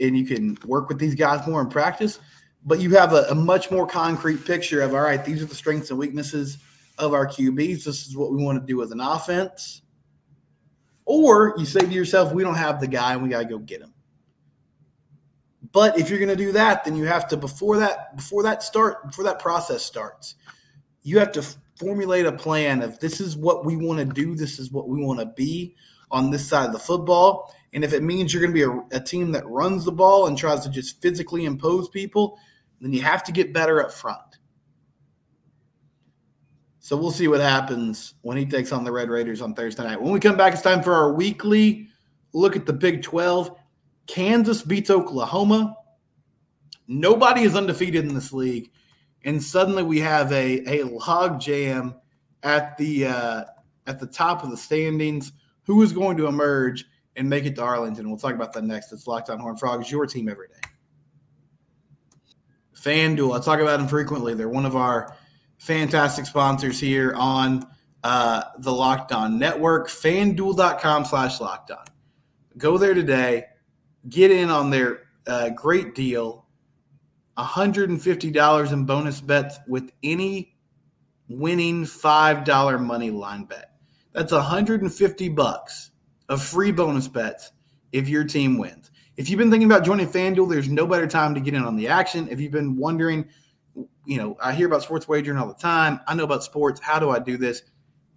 and 0.01 0.17
you 0.17 0.25
can 0.25 0.57
work 0.65 0.89
with 0.89 0.99
these 0.99 1.15
guys 1.15 1.47
more 1.47 1.61
in 1.61 1.69
practice. 1.69 2.19
But 2.65 2.81
you 2.81 2.95
have 2.95 3.13
a, 3.13 3.27
a 3.29 3.35
much 3.35 3.71
more 3.71 3.87
concrete 3.87 4.43
picture 4.43 4.81
of 4.81 4.93
all 4.93 4.99
right, 4.99 5.23
these 5.23 5.41
are 5.41 5.45
the 5.45 5.55
strengths 5.55 5.89
and 5.89 5.97
weaknesses 5.97 6.57
of 6.97 7.13
our 7.13 7.25
QBs. 7.25 7.85
This 7.85 8.07
is 8.07 8.17
what 8.17 8.31
we 8.31 8.43
want 8.43 8.59
to 8.59 8.65
do 8.65 8.81
as 8.81 8.91
an 8.91 8.99
offense 8.99 9.83
or 11.07 11.55
you 11.57 11.65
say 11.65 11.79
to 11.79 11.87
yourself, 11.87 12.33
we 12.33 12.43
don't 12.43 12.55
have 12.55 12.81
the 12.81 12.87
guy 12.87 13.13
and 13.13 13.23
we 13.23 13.29
got 13.29 13.39
to 13.39 13.45
go 13.45 13.57
get 13.57 13.81
him. 13.81 13.93
But 15.71 15.99
if 15.99 16.09
you're 16.09 16.19
going 16.19 16.29
to 16.29 16.35
do 16.35 16.51
that, 16.53 16.83
then 16.83 16.95
you 16.95 17.05
have 17.05 17.27
to 17.29 17.37
before 17.37 17.77
that 17.77 18.15
before 18.15 18.43
that 18.43 18.63
start 18.63 19.05
before 19.07 19.25
that 19.25 19.39
process 19.39 19.83
starts, 19.83 20.35
you 21.01 21.19
have 21.19 21.31
to 21.33 21.45
formulate 21.77 22.25
a 22.25 22.31
plan 22.31 22.81
of 22.81 22.99
this 22.99 23.19
is 23.19 23.37
what 23.37 23.65
we 23.65 23.75
want 23.75 23.99
to 23.99 24.05
do, 24.05 24.35
this 24.35 24.59
is 24.59 24.71
what 24.71 24.89
we 24.89 25.03
want 25.03 25.19
to 25.19 25.25
be 25.25 25.75
on 26.11 26.31
this 26.31 26.47
side 26.47 26.65
of 26.65 26.73
the 26.73 26.79
football. 26.79 27.53
And 27.73 27.83
if 27.83 27.93
it 27.93 28.01
means 28.01 28.33
you're 28.33 28.41
going 28.41 28.53
to 28.53 28.87
be 28.87 28.95
a, 28.95 28.97
a 28.97 29.03
team 29.03 29.31
that 29.33 29.47
runs 29.47 29.85
the 29.85 29.91
ball 29.91 30.27
and 30.27 30.37
tries 30.37 30.61
to 30.61 30.69
just 30.69 31.01
physically 31.01 31.45
impose 31.45 31.89
people, 31.89 32.39
then 32.81 32.93
you 32.93 33.01
have 33.01 33.23
to 33.25 33.31
get 33.31 33.53
better 33.53 33.83
up 33.83 33.91
front. 33.91 34.21
So 36.79 36.95
we'll 36.95 37.11
see 37.11 37.27
what 37.27 37.41
happens 37.41 38.13
when 38.21 38.37
he 38.37 38.45
takes 38.45 38.71
on 38.71 38.85
the 38.85 38.91
Red 38.91 39.09
Raiders 39.09 39.41
on 39.41 39.53
Thursday 39.53 39.83
night. 39.83 40.01
When 40.01 40.13
we 40.13 40.21
come 40.21 40.37
back, 40.37 40.53
it's 40.53 40.61
time 40.61 40.81
for 40.81 40.93
our 40.93 41.13
weekly 41.13 41.89
look 42.33 42.55
at 42.55 42.65
the 42.65 42.73
Big 42.73 43.01
12. 43.01 43.53
Kansas 44.07 44.61
beats 44.61 44.89
Oklahoma. 44.89 45.75
Nobody 46.87 47.41
is 47.41 47.55
undefeated 47.55 48.05
in 48.05 48.13
this 48.13 48.33
league. 48.33 48.71
And 49.23 49.43
suddenly 49.43 49.83
we 49.83 49.99
have 49.99 50.31
a, 50.31 50.81
a 50.81 50.83
log 50.83 51.39
jam 51.39 51.95
at 52.43 52.77
the 52.77 53.07
uh, 53.07 53.43
at 53.85 53.99
the 53.99 54.07
top 54.07 54.43
of 54.43 54.51
the 54.51 54.57
standings. 54.57 55.31
Who 55.63 55.81
is 55.81 55.91
going 55.91 56.15
to 56.17 56.27
emerge 56.27 56.85
and 57.17 57.29
make 57.29 57.45
it 57.45 57.55
to 57.55 57.61
Arlington? 57.61 58.07
We'll 58.07 58.17
talk 58.17 58.33
about 58.33 58.53
that 58.53 58.63
next. 58.63 58.93
It's 58.93 59.05
Locked 59.05 59.29
On 59.29 59.39
Horn 59.39 59.57
Frogs, 59.57 59.91
your 59.91 60.05
team 60.05 60.29
every 60.29 60.47
day. 60.47 60.69
FanDuel, 62.73 63.37
I 63.37 63.43
talk 63.43 63.59
about 63.59 63.79
them 63.79 63.87
frequently. 63.87 64.33
They're 64.33 64.47
one 64.47 64.65
of 64.65 64.77
our 64.77 65.13
fantastic 65.57 66.25
sponsors 66.25 66.79
here 66.79 67.13
on 67.15 67.65
uh, 68.03 68.43
the 68.59 68.71
Locked 68.71 69.11
On 69.11 69.37
Network, 69.37 69.89
fanduel.com 69.89 71.03
slash 71.03 71.41
locked 71.41 71.71
on. 71.71 71.85
Go 72.57 72.77
there 72.77 72.93
today, 72.93 73.45
get 74.09 74.31
in 74.31 74.49
on 74.49 74.69
their 74.69 75.01
uh, 75.25 75.49
great 75.49 75.95
deal 75.95 76.45
$150 77.37 78.73
in 78.73 78.85
bonus 78.85 79.21
bets 79.21 79.59
with 79.67 79.91
any 80.01 80.55
winning 81.29 81.83
$5 81.83 82.83
money 82.83 83.11
line 83.11 83.43
bet. 83.43 83.73
That's 84.13 84.31
150 84.31 85.29
bucks 85.29 85.91
of 86.29 86.41
free 86.41 86.71
bonus 86.71 87.07
bets 87.07 87.51
if 87.91 88.09
your 88.09 88.23
team 88.23 88.57
wins. 88.57 88.89
If 89.17 89.29
you've 89.29 89.37
been 89.37 89.51
thinking 89.51 89.69
about 89.69 89.85
joining 89.85 90.07
FanDuel, 90.07 90.49
there's 90.49 90.69
no 90.69 90.87
better 90.87 91.07
time 91.07 91.35
to 91.35 91.41
get 91.41 91.53
in 91.53 91.63
on 91.63 91.75
the 91.75 91.87
action. 91.87 92.27
If 92.29 92.39
you've 92.39 92.51
been 92.51 92.75
wondering– 92.75 93.27
you 94.05 94.17
know, 94.17 94.37
I 94.41 94.53
hear 94.53 94.67
about 94.67 94.83
sports 94.83 95.07
wagering 95.07 95.37
all 95.37 95.47
the 95.47 95.53
time. 95.53 95.99
I 96.07 96.15
know 96.15 96.23
about 96.23 96.43
sports. 96.43 96.79
How 96.79 96.99
do 96.99 97.09
I 97.09 97.19
do 97.19 97.37
this? 97.37 97.61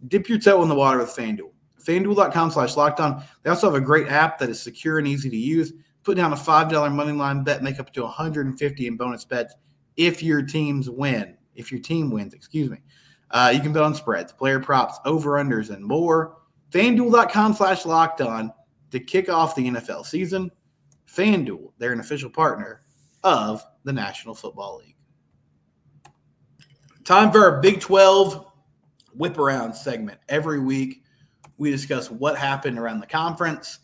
Dip 0.09 0.28
your 0.28 0.38
toe 0.38 0.62
in 0.62 0.68
the 0.68 0.75
water 0.75 0.99
with 0.99 1.09
FanDuel. 1.09 1.50
FanDuel.com 1.84 2.50
slash 2.50 2.76
locked 2.76 3.00
on. 3.00 3.22
They 3.42 3.50
also 3.50 3.66
have 3.70 3.80
a 3.80 3.84
great 3.84 4.08
app 4.08 4.38
that 4.38 4.49
is 4.49 4.60
secure 4.60 4.99
and 4.99 5.08
easy 5.08 5.30
to 5.30 5.37
use. 5.37 5.72
Put 6.02 6.16
down 6.16 6.32
a 6.32 6.37
$5 6.37 6.92
money 6.92 7.12
line 7.12 7.44
bet, 7.44 7.62
make 7.62 7.78
up 7.78 7.92
to 7.92 8.02
150 8.02 8.87
in 8.87 8.96
bonus 8.96 9.25
bets 9.25 9.54
if 9.96 10.22
your 10.22 10.42
teams 10.42 10.88
win. 10.88 11.37
If 11.54 11.70
your 11.70 11.80
team 11.80 12.10
wins, 12.10 12.32
excuse 12.32 12.70
me. 12.70 12.78
Uh, 13.30 13.52
you 13.54 13.60
can 13.60 13.72
bet 13.72 13.82
on 13.82 13.94
spreads, 13.94 14.32
player 14.32 14.58
props, 14.60 14.99
over 15.04 15.32
unders, 15.32 15.70
and 15.70 15.84
more. 15.84 16.38
FanDuel.com 16.70 17.54
slash 17.54 17.84
locked 17.84 18.20
on 18.20 18.52
to 18.90 19.00
kick 19.00 19.28
off 19.28 19.54
the 19.54 19.68
NFL 19.68 20.06
season. 20.06 20.50
FanDuel, 21.06 21.72
they're 21.78 21.92
an 21.92 22.00
official 22.00 22.30
partner 22.30 22.82
of 23.22 23.64
the 23.84 23.92
National 23.92 24.34
Football 24.34 24.78
League. 24.78 24.96
Time 27.04 27.30
for 27.30 27.40
our 27.40 27.60
Big 27.60 27.80
12 27.80 28.46
whip 29.14 29.38
around 29.38 29.75
segment. 29.75 30.18
Every 30.28 30.60
week, 30.60 31.00
we 31.61 31.71
discuss 31.71 32.11
what 32.11 32.38
happened 32.38 32.79
around 32.79 33.00
the 33.00 33.07
conference. 33.07 33.81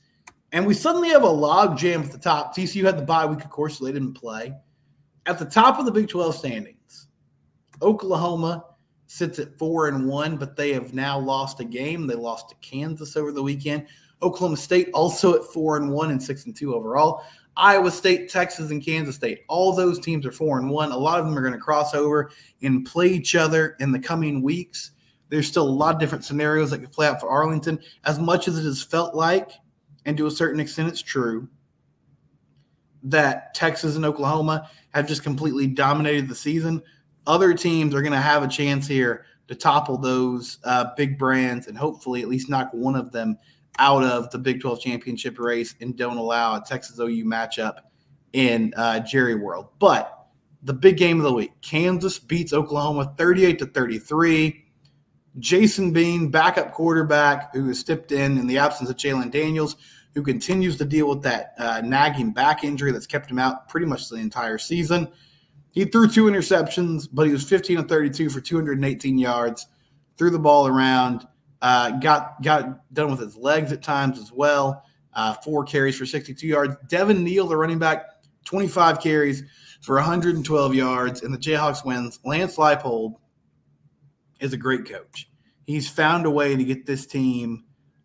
And 0.52 0.66
we 0.66 0.72
suddenly 0.72 1.10
have 1.10 1.24
a 1.24 1.28
log 1.28 1.76
jam 1.76 2.02
at 2.02 2.10
the 2.10 2.16
top. 2.16 2.56
TCU 2.56 2.82
had 2.84 2.96
the 2.96 3.02
bye 3.02 3.26
week, 3.26 3.44
of 3.44 3.50
course, 3.50 3.78
so 3.78 3.84
they 3.84 3.92
didn't 3.92 4.14
play. 4.14 4.54
At 5.26 5.38
the 5.38 5.44
top 5.44 5.78
of 5.78 5.84
the 5.84 5.92
Big 5.92 6.08
12 6.08 6.34
standings, 6.36 7.08
Oklahoma 7.82 8.64
sits 9.08 9.38
at 9.38 9.58
four 9.58 9.88
and 9.88 10.08
one, 10.08 10.38
but 10.38 10.56
they 10.56 10.72
have 10.72 10.94
now 10.94 11.18
lost 11.18 11.60
a 11.60 11.64
game. 11.64 12.06
They 12.06 12.14
lost 12.14 12.48
to 12.48 12.54
Kansas 12.56 13.14
over 13.14 13.30
the 13.30 13.42
weekend. 13.42 13.86
Oklahoma 14.22 14.56
State 14.56 14.88
also 14.94 15.34
at 15.34 15.44
four 15.44 15.76
and 15.76 15.92
one 15.92 16.10
and 16.10 16.22
six 16.22 16.46
and 16.46 16.56
two 16.56 16.74
overall. 16.74 17.24
Iowa 17.58 17.90
State, 17.90 18.30
Texas, 18.30 18.70
and 18.70 18.82
Kansas 18.82 19.16
State. 19.16 19.42
All 19.48 19.74
those 19.74 19.98
teams 19.98 20.24
are 20.24 20.32
four 20.32 20.58
and 20.58 20.70
one. 20.70 20.92
A 20.92 20.96
lot 20.96 21.20
of 21.20 21.26
them 21.26 21.36
are 21.36 21.42
going 21.42 21.52
to 21.52 21.58
cross 21.58 21.94
over 21.94 22.30
and 22.62 22.86
play 22.86 23.08
each 23.08 23.34
other 23.34 23.76
in 23.80 23.92
the 23.92 23.98
coming 23.98 24.40
weeks. 24.40 24.92
There's 25.28 25.48
still 25.48 25.68
a 25.68 25.70
lot 25.70 25.94
of 25.94 26.00
different 26.00 26.24
scenarios 26.24 26.70
that 26.70 26.78
could 26.78 26.92
play 26.92 27.06
out 27.06 27.20
for 27.20 27.28
Arlington. 27.28 27.78
As 28.04 28.18
much 28.18 28.48
as 28.48 28.58
it 28.58 28.64
has 28.64 28.82
felt 28.82 29.14
like, 29.14 29.50
and 30.04 30.16
to 30.16 30.26
a 30.26 30.30
certain 30.30 30.60
extent, 30.60 30.88
it's 30.88 31.02
true, 31.02 31.48
that 33.02 33.54
Texas 33.54 33.96
and 33.96 34.04
Oklahoma 34.04 34.70
have 34.90 35.06
just 35.06 35.22
completely 35.22 35.66
dominated 35.66 36.28
the 36.28 36.34
season. 36.34 36.82
Other 37.26 37.54
teams 37.54 37.94
are 37.94 38.02
going 38.02 38.12
to 38.12 38.20
have 38.20 38.42
a 38.42 38.48
chance 38.48 38.86
here 38.86 39.26
to 39.48 39.54
topple 39.54 39.98
those 39.98 40.58
uh, 40.64 40.86
big 40.96 41.18
brands 41.18 41.66
and 41.66 41.76
hopefully 41.78 42.22
at 42.22 42.28
least 42.28 42.48
knock 42.48 42.70
one 42.72 42.96
of 42.96 43.12
them 43.12 43.38
out 43.78 44.02
of 44.02 44.30
the 44.30 44.38
Big 44.38 44.60
12 44.60 44.80
championship 44.80 45.38
race 45.38 45.74
and 45.80 45.96
don't 45.96 46.16
allow 46.16 46.56
a 46.56 46.64
Texas 46.64 46.98
OU 46.98 47.24
matchup 47.24 47.78
in 48.32 48.72
uh, 48.76 49.00
Jerry 49.00 49.34
World. 49.34 49.68
But 49.78 50.26
the 50.62 50.72
big 50.72 50.96
game 50.96 51.18
of 51.18 51.24
the 51.24 51.32
week 51.32 51.52
Kansas 51.62 52.18
beats 52.18 52.52
Oklahoma 52.52 53.14
38 53.16 53.58
to 53.60 53.66
33. 53.66 54.64
Jason 55.38 55.92
Bean, 55.92 56.30
backup 56.30 56.72
quarterback, 56.72 57.54
who 57.54 57.68
has 57.68 57.78
stepped 57.78 58.12
in 58.12 58.38
in 58.38 58.46
the 58.46 58.58
absence 58.58 58.88
of 58.88 58.96
Jalon 58.96 59.30
Daniels, 59.30 59.76
who 60.14 60.22
continues 60.22 60.76
to 60.78 60.84
deal 60.84 61.08
with 61.08 61.22
that 61.22 61.54
uh, 61.58 61.82
nagging 61.84 62.32
back 62.32 62.64
injury 62.64 62.90
that's 62.90 63.06
kept 63.06 63.30
him 63.30 63.38
out 63.38 63.68
pretty 63.68 63.86
much 63.86 64.08
the 64.08 64.16
entire 64.16 64.58
season. 64.58 65.08
He 65.72 65.84
threw 65.84 66.08
two 66.08 66.24
interceptions, 66.24 67.06
but 67.12 67.26
he 67.26 67.32
was 67.32 67.44
15 67.44 67.78
of 67.78 67.88
32 67.88 68.30
for 68.30 68.40
218 68.40 69.18
yards, 69.18 69.66
threw 70.16 70.30
the 70.30 70.38
ball 70.38 70.66
around. 70.66 71.26
Uh, 71.60 71.90
got 71.98 72.42
got 72.42 72.92
done 72.94 73.10
with 73.10 73.20
his 73.20 73.36
legs 73.36 73.72
at 73.72 73.82
times 73.82 74.18
as 74.18 74.32
well. 74.32 74.84
Uh, 75.12 75.34
four 75.34 75.64
carries 75.64 75.96
for 75.96 76.06
62 76.06 76.46
yards. 76.46 76.76
Devin 76.88 77.24
Neal, 77.24 77.46
the 77.46 77.56
running 77.56 77.78
back, 77.78 78.06
25 78.44 79.00
carries 79.00 79.42
for 79.80 79.96
112 79.96 80.74
yards, 80.74 81.22
and 81.22 81.32
the 81.32 81.38
Jayhawks 81.38 81.84
wins. 81.84 82.20
Lance 82.24 82.56
Leipold 82.56 83.16
is 84.40 84.52
a 84.52 84.56
great 84.56 84.88
coach. 84.88 85.28
He's 85.66 85.88
found 85.88 86.26
a 86.26 86.30
way 86.30 86.56
to 86.56 86.64
get 86.64 86.86
this 86.86 87.06
team 87.06 87.64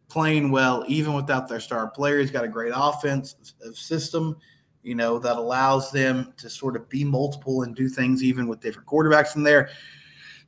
playing 0.10 0.52
well, 0.52 0.84
even 0.88 1.14
without 1.14 1.48
their 1.48 1.60
star 1.60 1.90
player. 1.90 2.20
He's 2.20 2.32
got 2.32 2.44
a 2.44 2.50
great 2.50 2.74
offense 2.76 3.54
system, 3.74 4.36
you 4.84 4.96
know, 4.96 5.20
that 5.20 5.38
allows 5.38 5.92
them 5.92 6.34
to 6.38 6.50
sort 6.50 6.76
of 6.76 6.90
be 6.90 7.04
multiple 7.04 7.64
and 7.64 7.76
do 7.76 7.88
things 7.88 8.24
even 8.24 8.48
with 8.48 8.60
different 8.60 8.88
quarterbacks 8.88 9.36
in 9.36 9.44
there. 9.44 9.70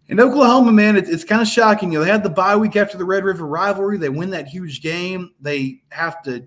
In 0.08 0.20
Oklahoma, 0.20 0.74
man, 0.74 0.98
it, 0.98 1.08
it's 1.08 1.24
kind 1.24 1.42
of 1.42 1.48
shocking. 1.48 1.92
You 1.92 2.00
know, 2.00 2.06
they 2.06 2.12
had 2.12 2.24
the 2.24 2.30
bye 2.30 2.58
week 2.58 2.75
after 2.75 2.98
the 2.98 3.06
Red 3.06 3.24
River 3.24 3.48
rivalry. 3.48 3.98
They 3.98 4.10
win 4.10 4.32
that 4.32 4.48
huge 4.48 4.82
game. 4.82 5.32
They 5.40 5.82
have 5.92 6.22
to 6.24 6.46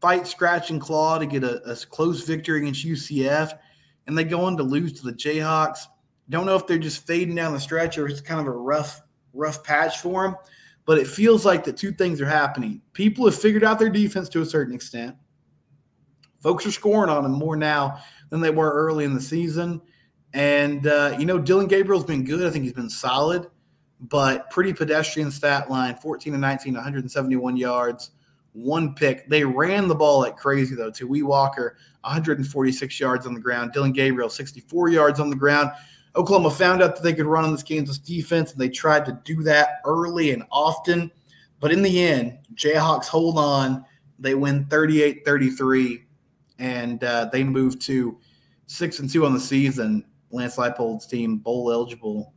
fight, 0.00 0.26
scratch, 0.26 0.70
and 0.70 0.80
claw 0.80 1.18
to 1.18 1.26
get 1.26 1.44
a, 1.44 1.62
a 1.70 1.76
close 1.76 2.24
victory 2.24 2.62
against 2.62 2.84
UCF, 2.84 3.56
and 4.06 4.18
they 4.18 4.24
go 4.24 4.44
on 4.44 4.56
to 4.56 4.64
lose 4.64 4.92
to 4.94 5.04
the 5.04 5.12
Jayhawks. 5.12 5.78
Don't 6.28 6.46
know 6.46 6.56
if 6.56 6.66
they're 6.66 6.78
just 6.78 7.06
fading 7.06 7.34
down 7.34 7.52
the 7.52 7.60
stretch 7.60 7.98
or 7.98 8.08
it's 8.08 8.20
kind 8.20 8.40
of 8.40 8.46
a 8.46 8.50
rough, 8.50 9.02
rough 9.32 9.62
patch 9.62 10.00
for 10.00 10.24
them. 10.24 10.36
But 10.84 10.98
it 10.98 11.06
feels 11.06 11.44
like 11.44 11.64
the 11.64 11.72
two 11.72 11.92
things 11.92 12.20
are 12.20 12.26
happening. 12.26 12.80
People 12.92 13.24
have 13.26 13.34
figured 13.34 13.64
out 13.64 13.78
their 13.78 13.90
defense 13.90 14.28
to 14.30 14.42
a 14.42 14.46
certain 14.46 14.74
extent. 14.74 15.16
Folks 16.40 16.64
are 16.66 16.70
scoring 16.70 17.10
on 17.10 17.24
them 17.24 17.32
more 17.32 17.56
now 17.56 17.98
than 18.30 18.40
they 18.40 18.50
were 18.50 18.72
early 18.72 19.04
in 19.04 19.14
the 19.14 19.20
season. 19.20 19.80
And, 20.32 20.86
uh, 20.86 21.16
you 21.18 21.26
know, 21.26 21.38
Dillon 21.38 21.66
Gabriel's 21.66 22.04
been 22.04 22.24
good. 22.24 22.46
I 22.46 22.50
think 22.50 22.64
he's 22.64 22.72
been 22.72 22.90
solid, 22.90 23.46
but 24.00 24.50
pretty 24.50 24.72
pedestrian 24.72 25.30
stat 25.30 25.70
line 25.70 25.96
14 25.96 26.34
and 26.34 26.40
19, 26.40 26.74
171 26.74 27.56
yards, 27.56 28.10
one 28.52 28.94
pick. 28.94 29.28
They 29.28 29.44
ran 29.44 29.88
the 29.88 29.94
ball 29.94 30.20
like 30.20 30.36
crazy, 30.36 30.74
though. 30.74 30.90
Tawee 30.90 31.22
Walker, 31.22 31.76
146 32.02 33.00
yards 33.00 33.26
on 33.26 33.34
the 33.34 33.40
ground. 33.40 33.72
Dillon 33.72 33.92
Gabriel, 33.92 34.28
64 34.28 34.90
yards 34.90 35.20
on 35.20 35.30
the 35.30 35.36
ground. 35.36 35.70
Oklahoma 36.16 36.50
found 36.50 36.82
out 36.82 36.96
that 36.96 37.02
they 37.02 37.12
could 37.12 37.26
run 37.26 37.44
on 37.44 37.52
this 37.52 37.62
Kansas 37.62 37.98
defense, 37.98 38.52
and 38.52 38.60
they 38.60 38.68
tried 38.68 39.04
to 39.06 39.20
do 39.24 39.42
that 39.42 39.80
early 39.84 40.32
and 40.32 40.44
often. 40.50 41.10
But 41.60 41.72
in 41.72 41.82
the 41.82 42.02
end, 42.02 42.38
Jayhawks 42.54 43.06
hold 43.06 43.38
on. 43.38 43.84
They 44.18 44.34
win 44.34 44.66
38 44.66 45.24
33, 45.24 46.04
and 46.58 47.02
uh, 47.04 47.28
they 47.32 47.44
move 47.44 47.78
to 47.80 48.18
six 48.66 48.98
and 48.98 49.10
two 49.10 49.26
on 49.26 49.34
the 49.34 49.40
season. 49.40 50.04
Lance 50.30 50.56
Leipold's 50.56 51.06
team 51.06 51.38
bowl 51.38 51.70
eligible 51.70 52.32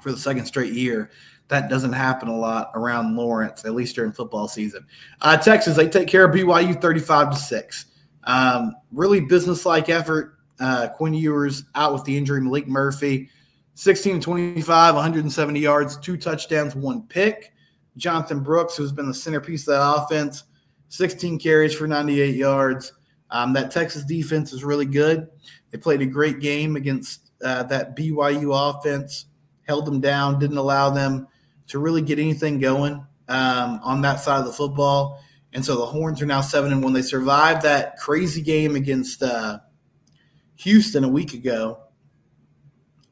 for 0.00 0.10
the 0.10 0.18
second 0.18 0.46
straight 0.46 0.72
year. 0.72 1.10
That 1.48 1.68
doesn't 1.68 1.92
happen 1.92 2.28
a 2.28 2.36
lot 2.36 2.72
around 2.74 3.16
Lawrence, 3.16 3.64
at 3.64 3.74
least 3.74 3.94
during 3.94 4.12
football 4.12 4.48
season. 4.48 4.84
Uh, 5.20 5.36
Texas, 5.36 5.76
they 5.76 5.88
take 5.88 6.08
care 6.08 6.24
of 6.24 6.34
BYU 6.34 6.80
35 6.80 7.30
to 7.30 7.36
6. 7.36 7.86
Um, 8.24 8.74
really 8.90 9.20
business-like 9.20 9.88
effort. 9.88 10.35
Uh, 10.58 10.88
Quinn 10.88 11.14
Ewers 11.14 11.64
out 11.74 11.92
with 11.92 12.04
the 12.04 12.16
injury. 12.16 12.40
Maalik 12.40 12.66
Murphy, 12.66 13.28
16 13.74 14.20
25, 14.20 14.94
170 14.94 15.60
yards, 15.60 15.96
two 15.98 16.16
touchdowns, 16.16 16.74
one 16.74 17.02
pick. 17.02 17.52
Jonathan 17.96 18.40
Brooks, 18.40 18.76
who's 18.76 18.92
been 18.92 19.08
the 19.08 19.14
centerpiece 19.14 19.66
of 19.68 19.74
that 19.74 20.02
offense, 20.02 20.44
16 20.88 21.38
carries 21.38 21.74
for 21.74 21.86
98 21.86 22.34
yards. 22.34 22.92
Um, 23.30 23.52
that 23.54 23.70
Texas 23.70 24.04
defense 24.04 24.52
is 24.52 24.64
really 24.64 24.86
good. 24.86 25.28
They 25.70 25.78
played 25.78 26.00
a 26.00 26.06
great 26.06 26.40
game 26.40 26.76
against 26.76 27.32
uh, 27.42 27.64
that 27.64 27.96
BYU 27.96 28.50
offense, 28.52 29.26
held 29.62 29.84
them 29.84 30.00
down, 30.00 30.38
didn't 30.38 30.58
allow 30.58 30.90
them 30.90 31.26
to 31.68 31.78
really 31.78 32.02
get 32.02 32.18
anything 32.18 32.58
going 32.58 33.04
um, 33.28 33.80
on 33.82 34.00
that 34.02 34.20
side 34.20 34.38
of 34.38 34.46
the 34.46 34.52
football. 34.52 35.20
And 35.52 35.64
so 35.64 35.76
the 35.76 35.86
Horns 35.86 36.20
are 36.22 36.26
now 36.26 36.40
seven 36.40 36.72
and 36.72 36.82
one. 36.82 36.92
They 36.92 37.02
survived 37.02 37.62
that 37.62 37.96
crazy 37.96 38.42
game 38.42 38.76
against 38.76 39.22
uh, 39.22 39.58
Houston 40.56 41.04
a 41.04 41.08
week 41.08 41.34
ago, 41.34 41.78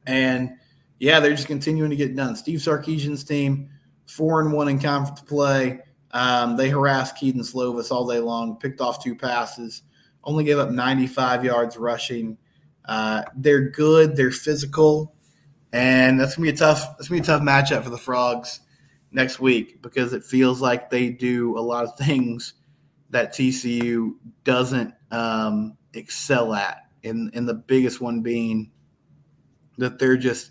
and 0.07 0.53
yeah, 0.99 1.21
they're 1.21 1.31
just 1.35 1.47
continuing 1.47 1.91
to 1.91 1.97
get 1.97 2.15
done. 2.17 2.37
Steve 2.37 2.59
Sarkisian's 2.59 3.25
team 3.25 3.71
four 4.07 4.41
and 4.41 4.53
one 4.53 4.69
in 4.69 4.79
conference 4.79 5.21
play. 5.21 5.81
Um, 6.13 6.57
they 6.57 6.69
harassed 6.69 7.17
Kedon 7.17 7.43
Slovis 7.43 7.91
all 7.91 8.07
day 8.07 8.21
long, 8.21 8.57
picked 8.57 8.81
off 8.81 9.03
two 9.03 9.17
passes, 9.17 9.83
only 10.23 10.45
gave 10.45 10.59
up 10.59 10.71
95 10.71 11.45
yards 11.45 11.77
rushing. 11.77 12.39
Uh, 12.85 13.23
they're 13.37 13.71
good, 13.71 14.15
they're 14.15 14.31
physical, 14.31 15.15
and 15.73 16.21
that's 16.21 16.37
gonna 16.37 16.45
be 16.45 16.55
a 16.55 16.57
tough. 16.57 16.97
That's 16.97 17.09
gonna 17.09 17.21
be 17.21 17.25
a 17.25 17.27
tough 17.27 17.43
matchup 17.43 17.83
for 17.83 17.91
the 17.91 17.99
Frogs 17.99 18.61
next 19.11 19.41
week 19.41 19.81
because 19.83 20.13
it 20.13 20.25
feels 20.25 20.61
like 20.61 20.91
they 20.91 21.09
do 21.09 21.59
a 21.59 21.61
lot 21.61 21.85
of 21.85 21.97
things 21.97 22.55
that 23.11 23.33
TCU 23.33 24.15
doesn't 24.45 24.93
um, 25.11 25.77
excel 25.95 26.53
at, 26.53 26.84
and 27.05 27.31
and 27.35 27.49
the 27.49 27.55
biggest 27.55 28.01
one 28.01 28.21
being 28.21 28.71
that 29.79 29.99
they're 29.99 30.17
just 30.17 30.51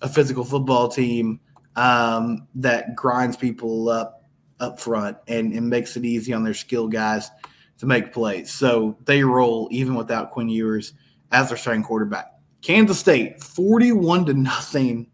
a 0.00 0.08
physical 0.08 0.44
football 0.44 0.88
team 0.88 1.40
um, 1.76 2.46
that 2.54 2.94
grinds 2.96 3.36
people 3.36 3.88
up 3.88 4.24
up 4.60 4.78
front 4.78 5.16
and, 5.26 5.52
and 5.52 5.68
makes 5.68 5.96
it 5.96 6.04
easy 6.04 6.32
on 6.32 6.44
their 6.44 6.54
skill 6.54 6.86
guys 6.88 7.30
to 7.78 7.86
make 7.86 8.12
plays. 8.12 8.50
So 8.52 8.96
they 9.04 9.24
roll 9.24 9.68
even 9.72 9.94
without 9.94 10.30
Quinn 10.30 10.48
Ewers 10.48 10.92
as 11.32 11.48
their 11.48 11.58
starting 11.58 11.82
quarterback. 11.82 12.26
Kansas 12.60 12.98
State, 12.98 13.42
41 13.42 14.26
to 14.26 14.34
nothing 14.34 15.10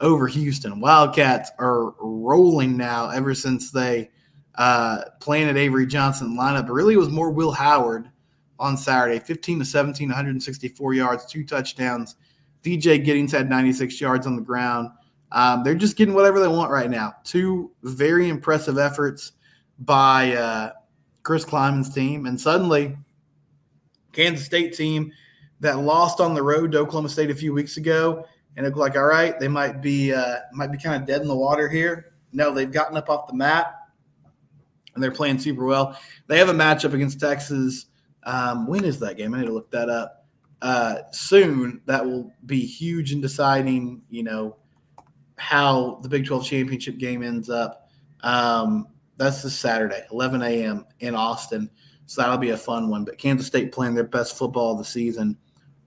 over 0.00 0.26
Houston. 0.26 0.78
Wildcats 0.78 1.50
are 1.58 1.92
rolling 1.98 2.76
now 2.76 3.08
ever 3.08 3.34
since 3.34 3.70
they 3.70 4.10
uh, 4.56 5.04
planted 5.20 5.56
Avery 5.56 5.86
Johnson 5.86 6.36
lineup. 6.38 6.68
It 6.68 6.72
really 6.72 6.96
was 6.96 7.08
more 7.08 7.30
Will 7.30 7.52
Howard 7.52 8.10
on 8.58 8.76
Saturday 8.76 9.18
15 9.18 9.60
to 9.60 9.64
17, 9.64 10.08
164 10.08 10.94
yards, 10.94 11.26
two 11.26 11.44
touchdowns. 11.44 12.16
DJ 12.62 13.04
Giddens 13.04 13.30
had 13.30 13.48
96 13.48 14.00
yards 14.00 14.26
on 14.26 14.36
the 14.36 14.42
ground. 14.42 14.90
Um, 15.32 15.62
they're 15.62 15.74
just 15.74 15.96
getting 15.96 16.14
whatever 16.14 16.40
they 16.40 16.48
want 16.48 16.70
right 16.70 16.90
now. 16.90 17.14
Two 17.24 17.72
very 17.82 18.28
impressive 18.28 18.78
efforts 18.78 19.32
by 19.80 20.34
uh, 20.34 20.72
Chris 21.22 21.44
Klieman's 21.44 21.92
team. 21.92 22.26
And 22.26 22.40
suddenly, 22.40 22.96
Kansas 24.12 24.46
State 24.46 24.74
team 24.74 25.12
that 25.60 25.78
lost 25.78 26.20
on 26.20 26.34
the 26.34 26.42
road 26.42 26.72
to 26.72 26.78
Oklahoma 26.78 27.08
State 27.08 27.30
a 27.30 27.34
few 27.34 27.52
weeks 27.52 27.76
ago, 27.76 28.26
and 28.56 28.64
it 28.64 28.70
looked 28.70 28.78
like 28.78 28.96
all 28.96 29.04
right, 29.04 29.38
they 29.38 29.48
might 29.48 29.82
be 29.82 30.12
uh, 30.12 30.36
might 30.52 30.72
be 30.72 30.78
kind 30.78 31.00
of 31.00 31.06
dead 31.06 31.22
in 31.22 31.28
the 31.28 31.36
water 31.36 31.68
here. 31.68 32.12
No, 32.32 32.52
they've 32.52 32.70
gotten 32.70 32.96
up 32.96 33.08
off 33.08 33.28
the 33.28 33.34
mat, 33.34 33.74
and 34.94 35.02
they're 35.02 35.10
playing 35.10 35.38
super 35.38 35.64
well. 35.64 35.98
They 36.26 36.38
have 36.38 36.48
a 36.48 36.54
matchup 36.54 36.92
against 36.94 37.20
Texas. 37.20 37.86
Um, 38.26 38.66
when 38.66 38.84
is 38.84 38.98
that 39.00 39.16
game? 39.16 39.32
I 39.32 39.40
need 39.40 39.46
to 39.46 39.54
look 39.54 39.70
that 39.70 39.88
up 39.88 40.26
uh, 40.60 40.98
soon. 41.12 41.80
That 41.86 42.04
will 42.04 42.32
be 42.44 42.60
huge 42.60 43.12
in 43.12 43.20
deciding, 43.20 44.02
you 44.10 44.24
know, 44.24 44.56
how 45.36 46.00
the 46.02 46.08
Big 46.08 46.26
12 46.26 46.44
championship 46.44 46.98
game 46.98 47.22
ends 47.22 47.48
up. 47.48 47.88
Um, 48.22 48.88
that's 49.16 49.42
this 49.42 49.58
Saturday, 49.58 50.02
11 50.10 50.42
a.m. 50.42 50.84
in 51.00 51.14
Austin. 51.14 51.70
So 52.06 52.20
that'll 52.20 52.36
be 52.36 52.50
a 52.50 52.56
fun 52.56 52.88
one. 52.90 53.04
But 53.04 53.18
Kansas 53.18 53.46
State 53.46 53.72
playing 53.72 53.94
their 53.94 54.04
best 54.04 54.36
football 54.36 54.72
of 54.72 54.78
the 54.78 54.84
season 54.84 55.36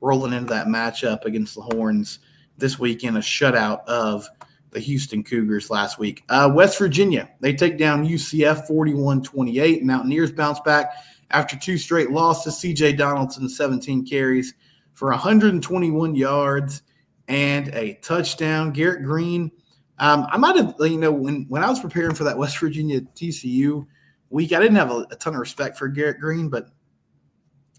rolling 0.02 0.34
into 0.34 0.50
that 0.50 0.68
matchup 0.68 1.26
against 1.26 1.56
the 1.56 1.62
Horns 1.62 2.20
this 2.58 2.80
weekend, 2.80 3.18
a 3.18 3.22
shutout 3.22 3.86
of 3.86 4.28
the 4.72 4.80
Houston 4.80 5.24
Cougars 5.24 5.70
last 5.70 5.98
week. 5.98 6.24
Uh, 6.30 6.52
West 6.54 6.78
Virginia, 6.78 7.30
they 7.40 7.54
take 7.54 7.78
down 7.78 8.08
UCF 8.08 8.68
41 8.68 9.24
28. 9.24 9.84
Mountaineers 9.84 10.32
bounce 10.32 10.60
back 10.62 10.94
after 11.32 11.58
two 11.58 11.78
straight 11.78 12.12
losses. 12.12 12.56
CJ 12.56 12.98
Donaldson, 12.98 13.48
17 13.50 14.06
carries 14.06 14.54
for 14.94 15.10
121 15.10 16.16
yards 16.16 16.82
and 17.28 17.70
a 17.70 17.94
touchdown. 18.02 18.72
Garrett 18.72 19.04
Greene, 19.04 19.52
um, 20.00 20.28
I 20.30 20.38
might 20.38 20.56
have, 20.56 20.76
you 20.80 20.98
know, 20.98 21.12
when, 21.12 21.46
when 21.50 21.64
I 21.64 21.70
was 21.70 21.80
preparing 21.80 22.16
for 22.16 22.24
that 22.24 22.38
West 22.38 22.58
Virginia 22.58 23.02
TCU 23.02 23.86
week, 24.30 24.54
I 24.54 24.60
didn't 24.60 24.78
have 24.78 24.92
a, 24.92 25.06
a 25.12 25.16
ton 25.16 25.34
of 25.34 25.40
respect 25.40 25.78
for 25.78 25.88
Garrett 25.88 26.20
Greene, 26.20 26.50
but 26.50 26.70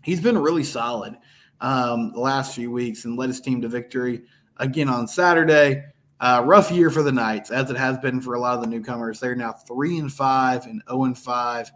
he's 0.03 0.21
been 0.21 0.39
really 0.39 0.65
solid 0.65 1.17
um, 1.61 2.13
the 2.13 2.21
last 2.21 2.55
few 2.55 2.71
weeks 2.71 3.05
and 3.05 3.17
led 3.17 3.29
his 3.29 3.41
team 3.41 3.61
to 3.63 3.69
victory 3.69 4.23
again 4.57 4.89
on 4.89 5.07
Saturday. 5.07 5.85
Uh, 6.21 6.43
rough 6.45 6.71
year 6.71 6.91
for 6.91 7.03
the 7.03 7.13
Knights, 7.13 7.51
as 7.51 7.71
it 7.71 7.79
has 7.79 7.97
been 7.99 8.21
for 8.21 8.35
a 8.35 8.39
lot 8.39 8.55
of 8.55 8.61
the 8.61 8.67
newcomers. 8.67 9.19
They're 9.19 9.35
now 9.35 9.53
three 9.53 9.99
and 9.99 10.13
five 10.13 10.67
and 10.67 10.83
zero 10.87 11.01
oh 11.01 11.05
and 11.05 11.17
five 11.17 11.73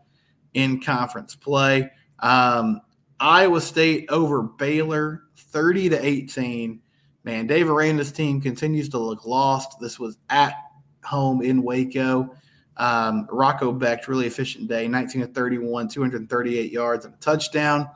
in 0.55 0.81
conference 0.81 1.35
play. 1.35 1.91
Um, 2.21 2.81
Iowa 3.21 3.61
State 3.61 4.07
over 4.11 4.43
Baylor, 4.43 5.25
thirty 5.37 5.89
to 5.89 6.05
eighteen. 6.05 6.81
Man, 7.25 7.47
Dave 7.47 7.71
Aranda's 7.71 8.13
team 8.13 8.41
continues 8.41 8.89
to 8.91 8.99
look 8.99 9.25
lost. 9.25 9.81
This 9.81 9.99
was 9.99 10.19
at 10.29 10.55
home 11.03 11.41
in 11.43 11.63
Waco. 11.63 12.35
Um, 12.77 13.27
Rocco 13.31 13.73
Becht, 13.73 14.09
really 14.09 14.27
efficient 14.27 14.69
day, 14.69 14.89
19 14.89 15.23
to 15.23 15.27
31, 15.29 15.89
238 15.89 16.73
yards 16.73 17.05
and 17.05 17.15
a 17.15 17.17
touchdown. 17.19 17.89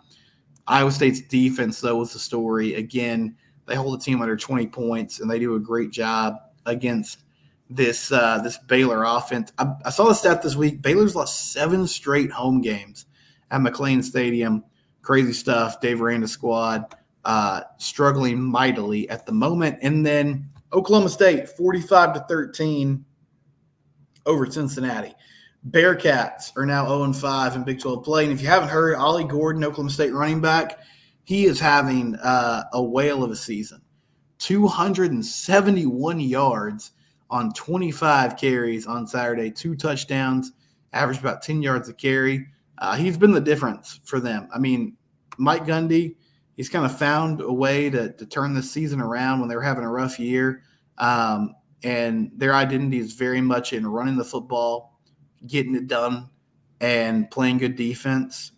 Iowa 0.67 0.93
State's 0.93 1.21
defense, 1.21 1.81
though, 1.81 1.97
was 1.97 2.13
the 2.13 2.19
story. 2.19 2.75
Again, 2.75 3.37
they 3.67 3.75
hold 3.75 4.01
the 4.01 4.05
team 4.05 4.23
under 4.23 4.37
20 4.37 4.67
points, 4.69 5.21
and 5.21 5.31
they 5.31 5.39
do 5.39 5.57
a 5.57 5.61
great 5.61 5.91
job 5.91 6.37
against 6.67 7.25
this 7.71 8.11
uh, 8.11 8.41
this 8.43 8.59
Baylor 8.59 9.05
offense. 9.05 9.53
I, 9.59 9.73
I, 9.85 9.91
saw 9.91 10.07
the 10.07 10.15
stat 10.15 10.43
this 10.43 10.57
week. 10.57 10.81
Baylor's 10.83 11.15
lost 11.15 11.53
seven 11.53 11.87
straight 11.87 12.31
home 12.31 12.61
games 12.61 13.07
at 13.51 13.61
McLane 13.61 14.03
Stadium. 14.03 14.65
Crazy 15.03 15.33
stuff. 15.33 15.81
Dave 15.81 16.01
Aranda 16.01 16.29
squad 16.29 16.95
uh, 17.25 17.63
struggling 17.79 18.41
mightily 18.41 19.09
at 19.11 19.27
the 19.27 19.33
moment, 19.33 19.79
and 19.83 20.05
then 20.05 20.49
Oklahoma 20.73 21.09
State 21.09 21.49
45 21.49 22.15
to 22.15 22.21
13 22.29 23.05
over 24.27 24.51
Cincinnati. 24.51 25.15
Bearcats 25.71 26.57
are 26.57 26.65
now 26.65 26.87
0 26.87 27.13
5 27.13 27.57
in 27.57 27.65
Big 27.65 27.81
12 27.81 28.05
play. 28.05 28.25
And 28.25 28.33
if 28.33 28.41
you 28.41 28.49
haven't 28.49 28.69
heard, 28.69 28.95
Ollie 28.95 29.25
Gordon, 29.25 29.65
Oklahoma 29.65 29.91
State 29.91 30.13
running 30.13 30.41
back, 30.41 30.79
he 31.25 31.45
is 31.45 31.59
having 31.61 32.15
uh, 32.17 32.65
a 32.73 32.83
whale 32.83 33.23
of 33.25 33.31
a 33.31 33.37
season 33.37 33.83
271 34.39 36.21
yards 36.21 36.93
on 37.31 37.53
25 37.53 38.37
carries 38.37 38.87
on 38.87 39.07
Saturday, 39.07 39.51
two 39.51 39.75
touchdowns, 39.75 40.53
averaged 40.93 41.21
about 41.21 41.43
10 41.43 41.63
yards 41.63 41.89
a 41.89 41.95
carry. 41.95 42.47
Uh, 42.79 42.97
he's 42.97 43.19
been 43.19 43.33
the 43.33 43.41
difference 43.41 44.01
for 44.05 44.21
them. 44.21 44.49
I 44.55 44.59
mean, 44.59 44.97
Mike 45.37 45.67
Gundy, 45.67 46.17
he's 46.55 46.69
kind 46.69 46.85
of 46.85 46.99
found 46.99 47.41
a 47.41 47.53
way 47.53 47.91
to, 47.91 48.13
to 48.13 48.27
turn 48.27 48.55
this 48.55 48.71
season 48.71 49.01
around 49.01 49.41
when 49.41 49.49
they 49.49 49.57
were 49.57 49.63
having 49.63 49.85
a 49.85 49.91
rough 49.91 50.19
year. 50.19 50.63
Um, 50.97 51.55
and 51.83 52.31
their 52.35 52.55
identity 52.55 52.99
is 52.99 53.13
very 53.13 53.41
much 53.41 53.73
in 53.73 53.87
running 53.87 54.17
the 54.17 54.25
football 54.25 54.99
getting 55.47 55.75
it 55.75 55.87
done 55.87 56.29
and 56.81 57.31
playing 57.31 57.59
good 57.59 57.77
defense. 57.77 58.53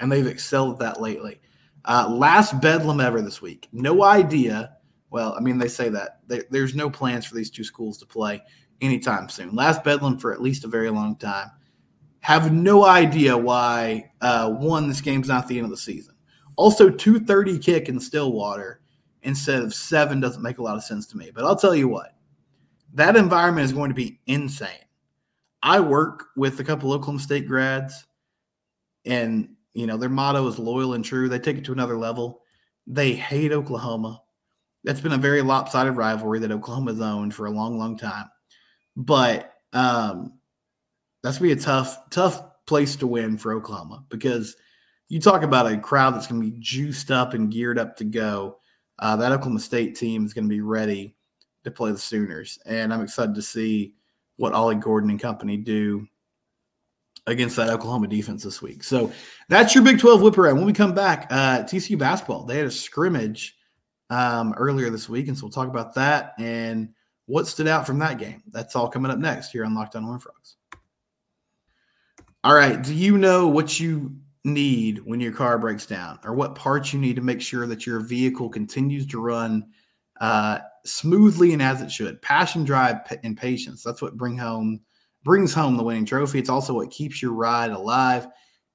And 0.00 0.10
they've 0.10 0.26
excelled 0.26 0.74
at 0.74 0.78
that 0.80 1.00
lately. 1.00 1.40
Uh, 1.84 2.08
last 2.10 2.60
bedlam 2.60 3.00
ever 3.00 3.20
this 3.20 3.42
week. 3.42 3.68
No 3.72 4.02
idea. 4.02 4.76
Well, 5.14 5.36
I 5.38 5.40
mean, 5.40 5.58
they 5.58 5.68
say 5.68 5.90
that 5.90 6.22
there's 6.50 6.74
no 6.74 6.90
plans 6.90 7.24
for 7.24 7.36
these 7.36 7.48
two 7.48 7.62
schools 7.62 7.98
to 7.98 8.04
play 8.04 8.42
anytime 8.80 9.28
soon. 9.28 9.54
Last 9.54 9.84
bedlam 9.84 10.18
for 10.18 10.32
at 10.32 10.42
least 10.42 10.64
a 10.64 10.66
very 10.66 10.90
long 10.90 11.14
time. 11.14 11.52
Have 12.18 12.52
no 12.52 12.84
idea 12.84 13.38
why 13.38 14.10
uh, 14.22 14.50
one 14.50 14.88
this 14.88 15.00
game's 15.00 15.28
not 15.28 15.46
the 15.46 15.56
end 15.56 15.66
of 15.66 15.70
the 15.70 15.76
season. 15.76 16.16
Also, 16.56 16.90
two 16.90 17.20
thirty 17.20 17.60
kick 17.60 17.88
in 17.88 18.00
Stillwater 18.00 18.80
instead 19.22 19.62
of 19.62 19.72
seven 19.72 20.18
doesn't 20.18 20.42
make 20.42 20.58
a 20.58 20.62
lot 20.64 20.74
of 20.74 20.82
sense 20.82 21.06
to 21.06 21.16
me. 21.16 21.30
But 21.32 21.44
I'll 21.44 21.54
tell 21.54 21.76
you 21.76 21.86
what, 21.86 22.16
that 22.94 23.14
environment 23.14 23.66
is 23.66 23.72
going 23.72 23.90
to 23.90 23.94
be 23.94 24.18
insane. 24.26 24.84
I 25.62 25.78
work 25.78 26.26
with 26.36 26.58
a 26.58 26.64
couple 26.64 26.92
Oklahoma 26.92 27.20
State 27.20 27.46
grads, 27.46 28.04
and 29.04 29.50
you 29.74 29.86
know 29.86 29.96
their 29.96 30.08
motto 30.08 30.44
is 30.48 30.58
loyal 30.58 30.94
and 30.94 31.04
true. 31.04 31.28
They 31.28 31.38
take 31.38 31.58
it 31.58 31.64
to 31.66 31.72
another 31.72 31.96
level. 31.96 32.40
They 32.88 33.12
hate 33.12 33.52
Oklahoma. 33.52 34.20
That's 34.84 35.00
been 35.00 35.12
a 35.12 35.18
very 35.18 35.42
lopsided 35.42 35.96
rivalry 35.96 36.38
that 36.40 36.52
Oklahoma's 36.52 37.00
owned 37.00 37.34
for 37.34 37.46
a 37.46 37.50
long, 37.50 37.78
long 37.78 37.96
time. 37.96 38.26
But 38.96 39.52
um, 39.72 40.34
that's 41.22 41.38
gonna 41.38 41.54
be 41.54 41.60
a 41.60 41.62
tough, 41.62 42.10
tough 42.10 42.42
place 42.66 42.96
to 42.96 43.06
win 43.06 43.36
for 43.38 43.52
Oklahoma 43.52 44.04
because 44.08 44.56
you 45.08 45.20
talk 45.20 45.42
about 45.42 45.70
a 45.70 45.76
crowd 45.76 46.14
that's 46.14 46.26
going 46.26 46.42
to 46.42 46.50
be 46.50 46.56
juiced 46.60 47.10
up 47.10 47.34
and 47.34 47.52
geared 47.52 47.78
up 47.78 47.96
to 47.96 48.04
go. 48.04 48.58
Uh, 48.98 49.16
that 49.16 49.32
Oklahoma 49.32 49.60
State 49.60 49.96
team 49.96 50.24
is 50.24 50.32
going 50.32 50.44
to 50.44 50.48
be 50.48 50.60
ready 50.60 51.16
to 51.64 51.70
play 51.70 51.90
the 51.90 51.98
Sooners, 51.98 52.58
and 52.66 52.92
I'm 52.92 53.02
excited 53.02 53.34
to 53.34 53.42
see 53.42 53.94
what 54.36 54.52
Ollie 54.52 54.76
Gordon 54.76 55.10
and 55.10 55.20
company 55.20 55.56
do 55.56 56.06
against 57.26 57.56
that 57.56 57.70
Oklahoma 57.70 58.06
defense 58.06 58.44
this 58.44 58.60
week. 58.60 58.84
So 58.84 59.10
that's 59.48 59.74
your 59.74 59.82
Big 59.82 59.98
12 59.98 60.20
whip 60.20 60.38
around. 60.38 60.56
When 60.56 60.66
we 60.66 60.72
come 60.72 60.94
back, 60.94 61.26
uh, 61.30 61.62
TCU 61.62 61.98
basketball, 61.98 62.44
they 62.44 62.58
had 62.58 62.66
a 62.66 62.70
scrimmage 62.70 63.53
um, 64.10 64.54
earlier 64.56 64.90
this 64.90 65.08
week, 65.08 65.28
and 65.28 65.36
so 65.36 65.44
we'll 65.44 65.52
talk 65.52 65.68
about 65.68 65.94
that 65.94 66.34
and 66.38 66.90
what 67.26 67.46
stood 67.46 67.68
out 67.68 67.86
from 67.86 67.98
that 68.00 68.18
game. 68.18 68.42
That's 68.50 68.76
all 68.76 68.88
coming 68.88 69.10
up 69.10 69.18
next 69.18 69.50
here 69.50 69.64
on 69.64 69.74
Locked 69.74 69.96
On 69.96 70.02
Horn 70.02 70.20
Frogs. 70.20 70.56
All 72.42 72.54
right, 72.54 72.82
do 72.82 72.94
you 72.94 73.16
know 73.16 73.48
what 73.48 73.80
you 73.80 74.14
need 74.44 74.98
when 74.98 75.20
your 75.20 75.32
car 75.32 75.58
breaks 75.58 75.86
down, 75.86 76.18
or 76.24 76.34
what 76.34 76.54
parts 76.54 76.92
you 76.92 77.00
need 77.00 77.16
to 77.16 77.22
make 77.22 77.40
sure 77.40 77.66
that 77.66 77.86
your 77.86 78.00
vehicle 78.00 78.50
continues 78.50 79.06
to 79.06 79.20
run 79.20 79.66
uh, 80.20 80.58
smoothly 80.84 81.54
and 81.54 81.62
as 81.62 81.80
it 81.80 81.90
should? 81.90 82.20
Passion, 82.20 82.64
drive, 82.64 82.98
and 83.22 83.36
patience. 83.36 83.82
That's 83.82 84.02
what 84.02 84.18
bring 84.18 84.36
home 84.36 84.80
brings 85.24 85.54
home 85.54 85.78
the 85.78 85.82
winning 85.82 86.04
trophy. 86.04 86.38
It's 86.38 86.50
also 86.50 86.74
what 86.74 86.90
keeps 86.90 87.22
your 87.22 87.32
ride 87.32 87.70
alive. 87.70 88.28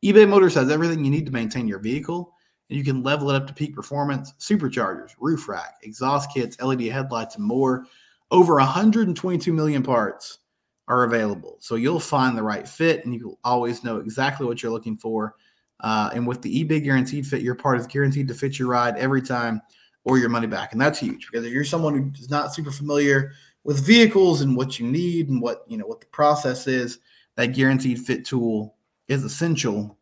eBay 0.04 0.28
Motors 0.28 0.56
has 0.56 0.72
everything 0.72 1.06
you 1.06 1.12
need 1.12 1.28
to 1.28 1.32
maintain 1.32 1.68
your 1.68 1.78
vehicle, 1.78 2.34
and 2.70 2.78
you 2.78 2.84
can 2.84 3.04
level 3.04 3.30
it 3.30 3.36
up 3.36 3.48
to 3.48 3.54
peak 3.54 3.76
performance, 3.76 4.34
superchargers, 4.40 5.12
roof 5.20 5.48
rack, 5.50 5.78
exhaust 5.84 6.32
kits, 6.34 6.60
LED 6.62 6.84
headlights, 6.84 7.36
and 7.36 7.44
more. 7.44 7.86
Over 8.32 8.56
122 8.56 9.52
million 9.52 9.82
parts 9.82 10.40
are 10.88 11.04
available. 11.04 11.58
So 11.60 11.76
you'll 11.76 12.00
find 12.00 12.38
the 12.38 12.44
right 12.44 12.68
fit 12.68 13.06
and 13.06 13.14
you'll 13.14 13.40
always 13.44 13.84
know 13.84 13.98
exactly 13.98 14.46
what 14.46 14.62
you're 14.62 14.72
looking 14.72 14.98
for. 14.98 15.36
Uh, 15.82 16.10
and 16.14 16.28
with 16.28 16.42
the 16.42 16.64
eBay 16.64 16.84
guaranteed 16.84 17.26
fit, 17.26 17.42
your 17.42 17.56
part 17.56 17.80
is 17.80 17.88
guaranteed 17.88 18.28
to 18.28 18.34
fit 18.34 18.60
your 18.60 18.68
ride 18.68 18.98
every 18.98 19.22
time 19.22 19.62
or 20.04 20.18
your 20.18 20.30
money 20.30 20.48
back. 20.48 20.72
And 20.72 20.82
that's 20.82 21.00
huge 21.00 21.28
because 21.32 21.46
if 21.46 21.54
you're 21.54 21.64
someone 21.64 21.96
who 21.96 22.12
is 22.20 22.30
not 22.30 22.54
super 22.54 22.72
familiar 22.72 23.32
with 23.64 23.86
vehicles 23.86 24.42
and 24.42 24.56
what 24.56 24.80
you 24.80 24.88
need 24.88 25.30
and 25.30 25.42
what 25.42 25.64
you 25.68 25.78
know 25.78 25.86
what 25.86 26.02
the 26.02 26.08
process 26.08 26.68
is, 26.68 27.00
that 27.36 27.48
guaranteed 27.48 28.00
fit 28.00 28.26
tool 28.26 28.76
is 29.08 29.24
essential 29.24 29.99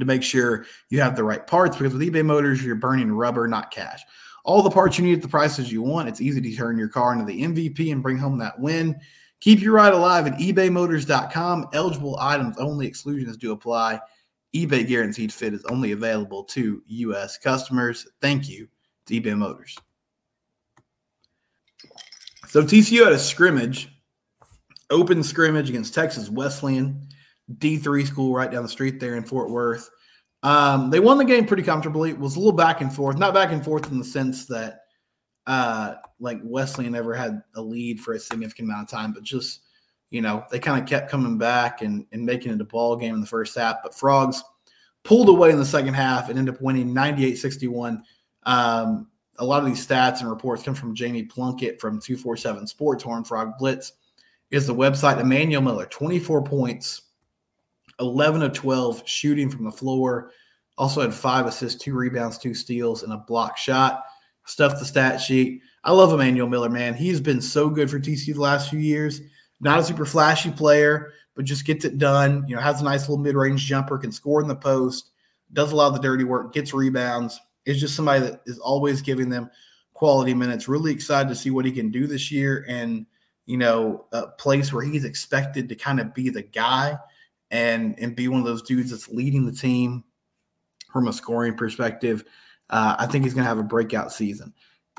to 0.00 0.06
make 0.06 0.22
sure 0.22 0.66
you 0.88 1.00
have 1.00 1.16
the 1.16 1.24
right 1.24 1.46
parts 1.46 1.76
because 1.76 1.92
with 1.92 2.02
eBay 2.02 2.24
Motors, 2.24 2.64
you're 2.64 2.74
burning 2.74 3.12
rubber, 3.12 3.46
not 3.46 3.70
cash. 3.70 4.02
All 4.44 4.62
the 4.62 4.70
parts 4.70 4.98
you 4.98 5.04
need 5.04 5.16
at 5.16 5.22
the 5.22 5.28
prices 5.28 5.70
you 5.70 5.82
want. 5.82 6.08
It's 6.08 6.20
easy 6.20 6.40
to 6.40 6.56
turn 6.56 6.78
your 6.78 6.88
car 6.88 7.12
into 7.12 7.24
the 7.24 7.42
MVP 7.42 7.92
and 7.92 8.02
bring 8.02 8.18
home 8.18 8.38
that 8.38 8.58
win. 8.58 8.98
Keep 9.40 9.60
your 9.60 9.74
ride 9.74 9.92
alive 9.92 10.26
at 10.26 10.38
ebaymotors.com. 10.38 11.68
Eligible 11.72 12.18
items 12.20 12.56
only, 12.58 12.86
exclusions 12.86 13.36
do 13.36 13.52
apply. 13.52 14.00
eBay 14.54 14.86
Guaranteed 14.86 15.32
Fit 15.32 15.54
is 15.54 15.64
only 15.66 15.92
available 15.92 16.44
to 16.44 16.82
U.S. 16.86 17.38
customers. 17.38 18.06
Thank 18.20 18.48
you 18.48 18.68
to 19.06 19.20
eBay 19.20 19.36
Motors. 19.36 19.76
So 22.48 22.62
TCU 22.62 23.04
had 23.04 23.12
a 23.12 23.18
scrimmage, 23.18 23.88
open 24.90 25.22
scrimmage 25.22 25.70
against 25.70 25.94
Texas 25.94 26.28
Wesleyan, 26.28 27.08
D3 27.58 28.06
school 28.06 28.34
right 28.34 28.50
down 28.50 28.62
the 28.62 28.68
street 28.68 29.00
there 29.00 29.16
in 29.16 29.24
Fort 29.24 29.50
Worth. 29.50 29.90
Um, 30.42 30.90
they 30.90 31.00
won 31.00 31.18
the 31.18 31.24
game 31.24 31.46
pretty 31.46 31.62
comfortably. 31.62 32.10
It 32.10 32.18
was 32.18 32.36
a 32.36 32.38
little 32.38 32.52
back 32.52 32.80
and 32.80 32.92
forth, 32.92 33.18
not 33.18 33.34
back 33.34 33.52
and 33.52 33.64
forth 33.64 33.90
in 33.90 33.98
the 33.98 34.04
sense 34.04 34.46
that 34.46 34.80
uh, 35.46 35.94
like 36.20 36.40
Wesleyan 36.42 36.92
never 36.92 37.14
had 37.14 37.42
a 37.54 37.62
lead 37.62 38.00
for 38.00 38.14
a 38.14 38.18
significant 38.18 38.68
amount 38.68 38.84
of 38.84 38.90
time, 38.90 39.12
but 39.12 39.22
just 39.22 39.60
you 40.10 40.20
know 40.20 40.44
they 40.50 40.58
kind 40.58 40.80
of 40.80 40.88
kept 40.88 41.10
coming 41.10 41.38
back 41.38 41.82
and, 41.82 42.06
and 42.12 42.24
making 42.24 42.52
it 42.52 42.60
a 42.60 42.64
ball 42.64 42.96
game 42.96 43.14
in 43.14 43.20
the 43.20 43.26
first 43.26 43.56
half. 43.56 43.76
But 43.82 43.94
Frogs 43.94 44.42
pulled 45.04 45.28
away 45.28 45.50
in 45.50 45.58
the 45.58 45.64
second 45.64 45.94
half 45.94 46.28
and 46.28 46.38
ended 46.38 46.54
up 46.54 46.60
winning 46.60 46.94
98-61. 46.94 48.02
Um, 48.44 49.08
a 49.38 49.44
lot 49.44 49.60
of 49.60 49.66
these 49.66 49.84
stats 49.84 50.20
and 50.20 50.30
reports 50.30 50.62
come 50.62 50.74
from 50.74 50.94
Jamie 50.94 51.24
Plunkett 51.24 51.80
from 51.80 52.00
247 52.00 52.66
Sports 52.66 53.02
Horn 53.02 53.24
Frog 53.24 53.52
Blitz 53.58 53.92
is 54.50 54.66
the 54.66 54.74
website. 54.74 55.20
Emmanuel 55.20 55.62
Miller, 55.62 55.86
24 55.86 56.44
points, 56.44 57.02
11 58.00 58.42
of 58.42 58.52
12 58.52 59.02
shooting 59.06 59.50
from 59.50 59.64
the 59.64 59.72
floor. 59.72 60.30
Also 60.78 61.00
had 61.00 61.14
five 61.14 61.46
assists, 61.46 61.82
two 61.82 61.94
rebounds, 61.94 62.38
two 62.38 62.54
steals, 62.54 63.02
and 63.02 63.12
a 63.12 63.18
block 63.18 63.56
shot. 63.56 64.04
Stuff 64.44 64.78
the 64.78 64.84
stat 64.84 65.20
sheet. 65.20 65.62
I 65.84 65.92
love 65.92 66.12
Emmanuel 66.12 66.48
Miller, 66.48 66.68
man. 66.68 66.94
He's 66.94 67.20
been 67.20 67.40
so 67.40 67.68
good 67.70 67.90
for 67.90 68.00
TCU 68.00 68.34
the 68.34 68.40
last 68.40 68.70
few 68.70 68.78
years. 68.78 69.20
Not 69.60 69.78
a 69.78 69.84
super 69.84 70.06
flashy 70.06 70.50
player, 70.50 71.12
but 71.34 71.44
just 71.44 71.64
gets 71.64 71.84
it 71.84 71.98
done. 71.98 72.44
You 72.48 72.56
know, 72.56 72.62
has 72.62 72.80
a 72.80 72.84
nice 72.84 73.08
little 73.08 73.22
mid-range 73.22 73.64
jumper, 73.64 73.98
can 73.98 74.10
score 74.10 74.40
in 74.40 74.48
the 74.48 74.56
post, 74.56 75.10
does 75.52 75.72
a 75.72 75.76
lot 75.76 75.88
of 75.88 75.94
the 75.94 76.00
dirty 76.00 76.24
work, 76.24 76.52
gets 76.52 76.74
rebounds. 76.74 77.38
Is 77.64 77.80
just 77.80 77.94
somebody 77.94 78.20
that 78.20 78.40
is 78.46 78.58
always 78.58 79.02
giving 79.02 79.30
them 79.30 79.48
quality 79.94 80.34
minutes. 80.34 80.66
Really 80.66 80.90
excited 80.90 81.28
to 81.28 81.36
see 81.36 81.50
what 81.50 81.64
he 81.64 81.70
can 81.70 81.92
do 81.92 82.08
this 82.08 82.32
year, 82.32 82.64
and 82.68 83.06
you 83.46 83.56
know, 83.56 84.06
a 84.12 84.26
place 84.26 84.72
where 84.72 84.84
he's 84.84 85.04
expected 85.04 85.68
to 85.68 85.76
kind 85.76 86.00
of 86.00 86.14
be 86.14 86.28
the 86.28 86.42
guy 86.42 86.96
and 87.52 87.96
and 88.00 88.16
be 88.16 88.26
one 88.26 88.40
of 88.40 88.46
those 88.46 88.62
dudes 88.62 88.90
that's 88.90 89.08
leading 89.08 89.46
the 89.46 89.52
team 89.52 90.02
from 90.92 91.06
a 91.06 91.12
scoring 91.12 91.54
perspective. 91.54 92.24
Uh, 92.68 92.96
I 92.98 93.06
think 93.06 93.24
he's 93.24 93.34
going 93.34 93.44
to 93.44 93.48
have 93.48 93.58
a 93.58 93.62
breakout 93.62 94.12
season. 94.12 94.52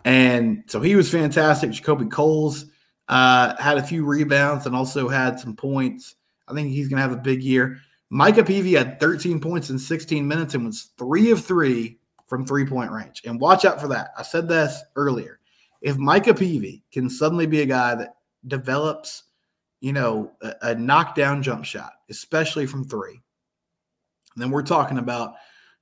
And 0.06 0.64
so 0.68 0.80
he 0.80 0.96
was 0.96 1.10
fantastic. 1.10 1.72
JaKobe 1.72 2.12
Coles 2.12 2.66
uh, 3.10 3.56
had 3.62 3.78
a 3.78 3.84
few 3.84 4.06
rebounds 4.06 4.66
and 4.66 4.76
also 4.76 5.08
had 5.08 5.40
some 5.40 5.56
points. 5.56 6.16
I 6.48 6.54
think 6.54 6.70
he's 6.70 6.88
going 6.88 6.98
to 6.98 7.02
have 7.02 7.12
a 7.12 7.22
big 7.22 7.42
year. 7.44 7.78
Micah 8.10 8.44
Peavy 8.44 8.74
had 8.74 9.00
13 9.00 9.40
points 9.40 9.70
in 9.70 9.80
16 9.80 10.28
minutes 10.28 10.54
and 10.54 10.66
was 10.66 10.92
three 10.98 11.32
of 11.32 11.44
three 11.44 11.98
from 12.28 12.46
three 12.46 12.66
point 12.66 12.92
range. 12.92 13.24
And 13.26 13.40
watch 13.40 13.66
out 13.66 13.82
for 13.82 13.88
that. 13.88 14.12
I 14.18 14.24
said 14.24 14.48
this 14.48 14.84
earlier. 14.96 15.40
If 15.82 15.98
Micah 15.98 16.34
Peavy 16.34 16.84
can 16.92 17.10
suddenly 17.10 17.46
be 17.46 17.62
a 17.62 17.66
guy 17.66 17.96
that 17.96 18.16
develops, 18.48 19.24
you 19.84 19.92
know, 19.92 20.32
a, 20.42 20.54
a 20.62 20.76
knockdown 20.76 21.44
jump 21.44 21.66
shot, 21.66 21.92
especially 22.10 22.66
from 22.66 22.86
three, 22.86 23.20
then 24.38 24.50
we're 24.50 24.64
talking 24.64 24.98
about 24.98 25.34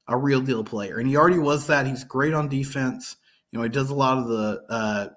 a 0.08 0.18
real 0.18 0.42
deal 0.42 0.64
player. 0.64 0.98
And 0.98 1.08
he 1.08 1.16
already 1.16 1.38
was 1.38 1.68
that. 1.68 1.86
He's 1.86 2.04
great 2.04 2.34
on 2.34 2.50
defense. 2.50 3.16
You 3.52 3.60
know, 3.60 3.64
he 3.64 3.70
does 3.70 3.92
a 3.92 3.96
lot 3.96 4.18
of 4.18 4.28
the 4.28 4.64
uh, 4.70 5.08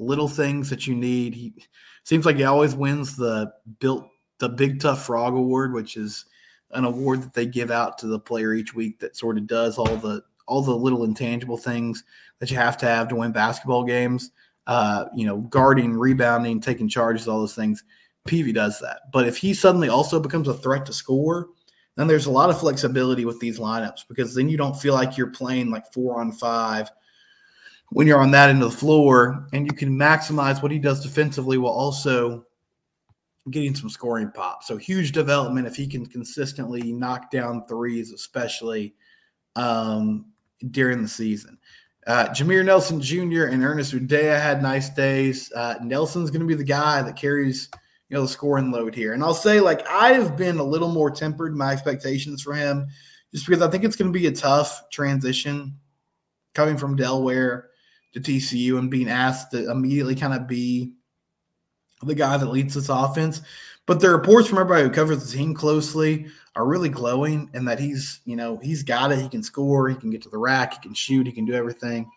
little 0.00 0.26
things 0.26 0.70
that 0.70 0.88
you 0.88 0.96
need. 0.96 1.34
He 1.34 1.54
seems 2.02 2.26
like 2.26 2.34
he 2.34 2.42
always 2.42 2.74
wins 2.74 3.14
the 3.14 3.52
built 3.78 4.08
the 4.40 4.48
Big 4.48 4.80
Tough 4.80 5.06
Frog 5.06 5.34
Award, 5.34 5.72
which 5.72 5.96
is 5.96 6.24
an 6.72 6.84
award 6.84 7.22
that 7.22 7.34
they 7.34 7.46
give 7.46 7.70
out 7.70 7.96
to 7.98 8.08
the 8.08 8.18
player 8.18 8.52
each 8.54 8.74
week 8.74 8.98
that 8.98 9.16
sort 9.16 9.38
of 9.38 9.46
does 9.46 9.78
all 9.78 9.96
the 9.96 10.20
all 10.48 10.62
the 10.62 10.76
little 10.76 11.04
intangible 11.04 11.58
things 11.58 12.02
that 12.40 12.50
you 12.50 12.56
have 12.56 12.76
to 12.78 12.86
have 12.86 13.06
to 13.06 13.14
win 13.14 13.30
basketball 13.30 13.84
games. 13.84 14.32
Uh, 14.66 15.04
you 15.14 15.26
know, 15.26 15.38
guarding, 15.38 15.92
rebounding, 15.92 16.60
taking 16.60 16.88
charges, 16.88 17.28
all 17.28 17.38
those 17.38 17.54
things. 17.54 17.84
Peavy 18.24 18.52
does 18.52 18.78
that. 18.80 19.10
But 19.12 19.26
if 19.26 19.36
he 19.36 19.54
suddenly 19.54 19.88
also 19.88 20.20
becomes 20.20 20.48
a 20.48 20.54
threat 20.54 20.86
to 20.86 20.92
score, 20.92 21.48
then 21.96 22.06
there's 22.06 22.26
a 22.26 22.30
lot 22.30 22.50
of 22.50 22.58
flexibility 22.58 23.24
with 23.24 23.38
these 23.40 23.58
lineups 23.58 24.06
because 24.08 24.34
then 24.34 24.48
you 24.48 24.56
don't 24.56 24.78
feel 24.78 24.94
like 24.94 25.16
you're 25.16 25.30
playing 25.30 25.70
like 25.70 25.92
four 25.92 26.20
on 26.20 26.32
five 26.32 26.90
when 27.90 28.06
you're 28.06 28.20
on 28.20 28.30
that 28.30 28.48
end 28.48 28.62
of 28.62 28.70
the 28.70 28.76
floor 28.76 29.46
and 29.52 29.66
you 29.66 29.72
can 29.72 29.90
maximize 29.90 30.62
what 30.62 30.72
he 30.72 30.78
does 30.78 31.02
defensively 31.02 31.58
while 31.58 31.72
also 31.72 32.46
getting 33.50 33.74
some 33.74 33.90
scoring 33.90 34.30
pop. 34.30 34.62
So 34.62 34.76
huge 34.76 35.12
development 35.12 35.66
if 35.66 35.76
he 35.76 35.86
can 35.86 36.06
consistently 36.06 36.92
knock 36.92 37.30
down 37.30 37.66
threes, 37.66 38.12
especially 38.12 38.94
um, 39.56 40.26
during 40.70 41.02
the 41.02 41.08
season. 41.08 41.58
Uh, 42.06 42.28
Jameer 42.28 42.64
Nelson 42.64 43.00
Jr. 43.00 43.46
and 43.46 43.62
Ernest 43.62 43.92
Udeh 43.92 44.40
had 44.40 44.62
nice 44.62 44.88
days. 44.88 45.52
Uh, 45.52 45.74
Nelson's 45.82 46.30
going 46.30 46.40
to 46.40 46.46
be 46.46 46.54
the 46.54 46.64
guy 46.64 47.02
that 47.02 47.16
carries– 47.16 47.68
you 48.12 48.18
know, 48.18 48.22
the 48.24 48.28
scoring 48.28 48.70
load 48.70 48.94
here. 48.94 49.14
And 49.14 49.24
I'll 49.24 49.32
say, 49.32 49.58
like, 49.58 49.86
I 49.88 50.12
have 50.12 50.36
been 50.36 50.58
a 50.58 50.62
little 50.62 50.90
more 50.90 51.10
tempered 51.10 51.56
my 51.56 51.72
expectations 51.72 52.42
for 52.42 52.52
him 52.52 52.86
just 53.32 53.46
because 53.46 53.62
I 53.62 53.70
think 53.70 53.84
it's 53.84 53.96
going 53.96 54.12
to 54.12 54.18
be 54.18 54.26
a 54.26 54.32
tough 54.32 54.90
transition 54.90 55.78
coming 56.54 56.76
from 56.76 56.94
Delaware 56.94 57.70
to 58.12 58.20
TCU 58.20 58.78
and 58.78 58.90
being 58.90 59.08
asked 59.08 59.52
to 59.52 59.70
immediately 59.70 60.14
kind 60.14 60.34
of 60.34 60.46
be 60.46 60.92
the 62.02 62.14
guy 62.14 62.36
that 62.36 62.50
leads 62.50 62.74
this 62.74 62.90
offense. 62.90 63.40
But 63.86 64.00
the 64.00 64.10
reports 64.10 64.46
from 64.46 64.58
everybody 64.58 64.82
who 64.82 64.90
covers 64.90 65.24
the 65.24 65.38
team 65.38 65.54
closely 65.54 66.26
are 66.54 66.66
really 66.66 66.90
glowing 66.90 67.48
and 67.54 67.66
that 67.66 67.80
he's, 67.80 68.20
you 68.26 68.36
know, 68.36 68.58
he's 68.58 68.82
got 68.82 69.10
it. 69.10 69.20
He 69.20 69.28
can 69.30 69.42
score, 69.42 69.88
he 69.88 69.96
can 69.96 70.10
get 70.10 70.20
to 70.24 70.28
the 70.28 70.36
rack, 70.36 70.74
he 70.74 70.80
can 70.80 70.92
shoot, 70.92 71.26
he 71.26 71.32
can 71.32 71.46
do 71.46 71.54
everything. 71.54 72.10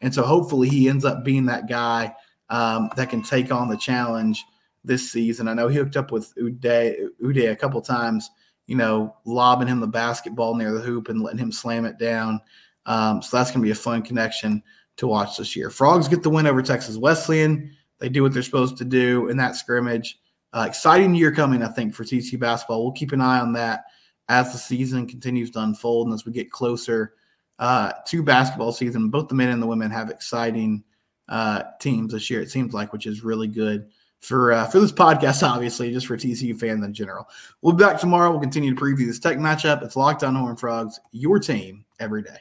And 0.00 0.14
so 0.14 0.22
hopefully 0.22 0.68
he 0.68 0.88
ends 0.88 1.04
up 1.04 1.24
being 1.24 1.46
that 1.46 1.68
guy 1.68 2.14
um, 2.50 2.88
that 2.94 3.10
can 3.10 3.24
take 3.24 3.50
on 3.50 3.68
the 3.68 3.76
challenge 3.76 4.44
this 4.84 5.10
season. 5.10 5.48
I 5.48 5.54
know 5.54 5.68
he 5.68 5.76
hooked 5.76 5.96
up 5.96 6.10
with 6.10 6.34
Udeh, 6.36 6.96
Udeh 7.22 7.52
a 7.52 7.56
couple 7.56 7.80
times, 7.80 8.30
you 8.66 8.76
know, 8.76 9.14
lobbing 9.24 9.68
him 9.68 9.80
the 9.80 9.86
basketball 9.86 10.54
near 10.54 10.72
the 10.72 10.80
hoop 10.80 11.08
and 11.08 11.22
letting 11.22 11.38
him 11.38 11.52
slam 11.52 11.84
it 11.84 11.98
down. 11.98 12.40
Um, 12.86 13.22
so 13.22 13.36
that's 13.36 13.50
going 13.50 13.60
to 13.60 13.66
be 13.66 13.72
a 13.72 13.74
fun 13.74 14.02
connection 14.02 14.62
to 14.96 15.06
watch 15.06 15.36
this 15.36 15.54
year. 15.54 15.70
Frogs 15.70 16.08
get 16.08 16.22
the 16.22 16.30
win 16.30 16.46
over 16.46 16.62
Texas 16.62 16.96
Wesleyan. 16.96 17.74
They 17.98 18.08
do 18.08 18.22
what 18.22 18.32
they're 18.32 18.42
supposed 18.42 18.78
to 18.78 18.84
do 18.84 19.28
in 19.28 19.36
that 19.36 19.56
scrimmage. 19.56 20.18
Uh, 20.52 20.66
exciting 20.68 21.14
year 21.14 21.32
coming, 21.32 21.62
I 21.62 21.68
think, 21.68 21.94
for 21.94 22.04
TCU 22.04 22.38
basketball. 22.38 22.82
We'll 22.82 22.92
keep 22.92 23.12
an 23.12 23.20
eye 23.20 23.40
on 23.40 23.52
that 23.52 23.84
as 24.28 24.52
the 24.52 24.58
season 24.58 25.06
continues 25.06 25.50
to 25.52 25.60
unfold 25.60 26.06
and 26.06 26.14
as 26.14 26.24
we 26.24 26.32
get 26.32 26.50
closer 26.50 27.14
uh, 27.58 27.92
to 28.06 28.22
basketball 28.22 28.72
season. 28.72 29.10
Both 29.10 29.28
the 29.28 29.34
men 29.34 29.50
and 29.50 29.62
the 29.62 29.66
women 29.66 29.90
have 29.90 30.10
exciting 30.10 30.82
uh, 31.28 31.64
teams 31.80 32.12
this 32.12 32.30
year. 32.30 32.40
It 32.40 32.50
seems 32.50 32.72
like, 32.72 32.92
which 32.92 33.06
is 33.06 33.22
really 33.22 33.48
good 33.48 33.88
for 34.20 34.52
uh, 34.52 34.66
for 34.66 34.80
this 34.80 34.92
podcast, 34.92 35.42
obviously, 35.46 35.92
just 35.92 36.06
for 36.06 36.16
TCU 36.16 36.58
fans 36.58 36.84
in 36.84 36.92
general. 36.92 37.28
We'll 37.62 37.74
be 37.74 37.84
back 37.84 37.98
tomorrow. 37.98 38.30
We'll 38.30 38.40
continue 38.40 38.74
to 38.74 38.80
preview 38.80 39.06
this 39.06 39.18
tech 39.18 39.38
matchup. 39.38 39.82
It's 39.82 39.96
Locked 39.96 40.24
On 40.24 40.34
Horn 40.34 40.56
Frogs, 40.56 41.00
your 41.12 41.38
team 41.38 41.84
every 41.98 42.22
day. 42.22 42.38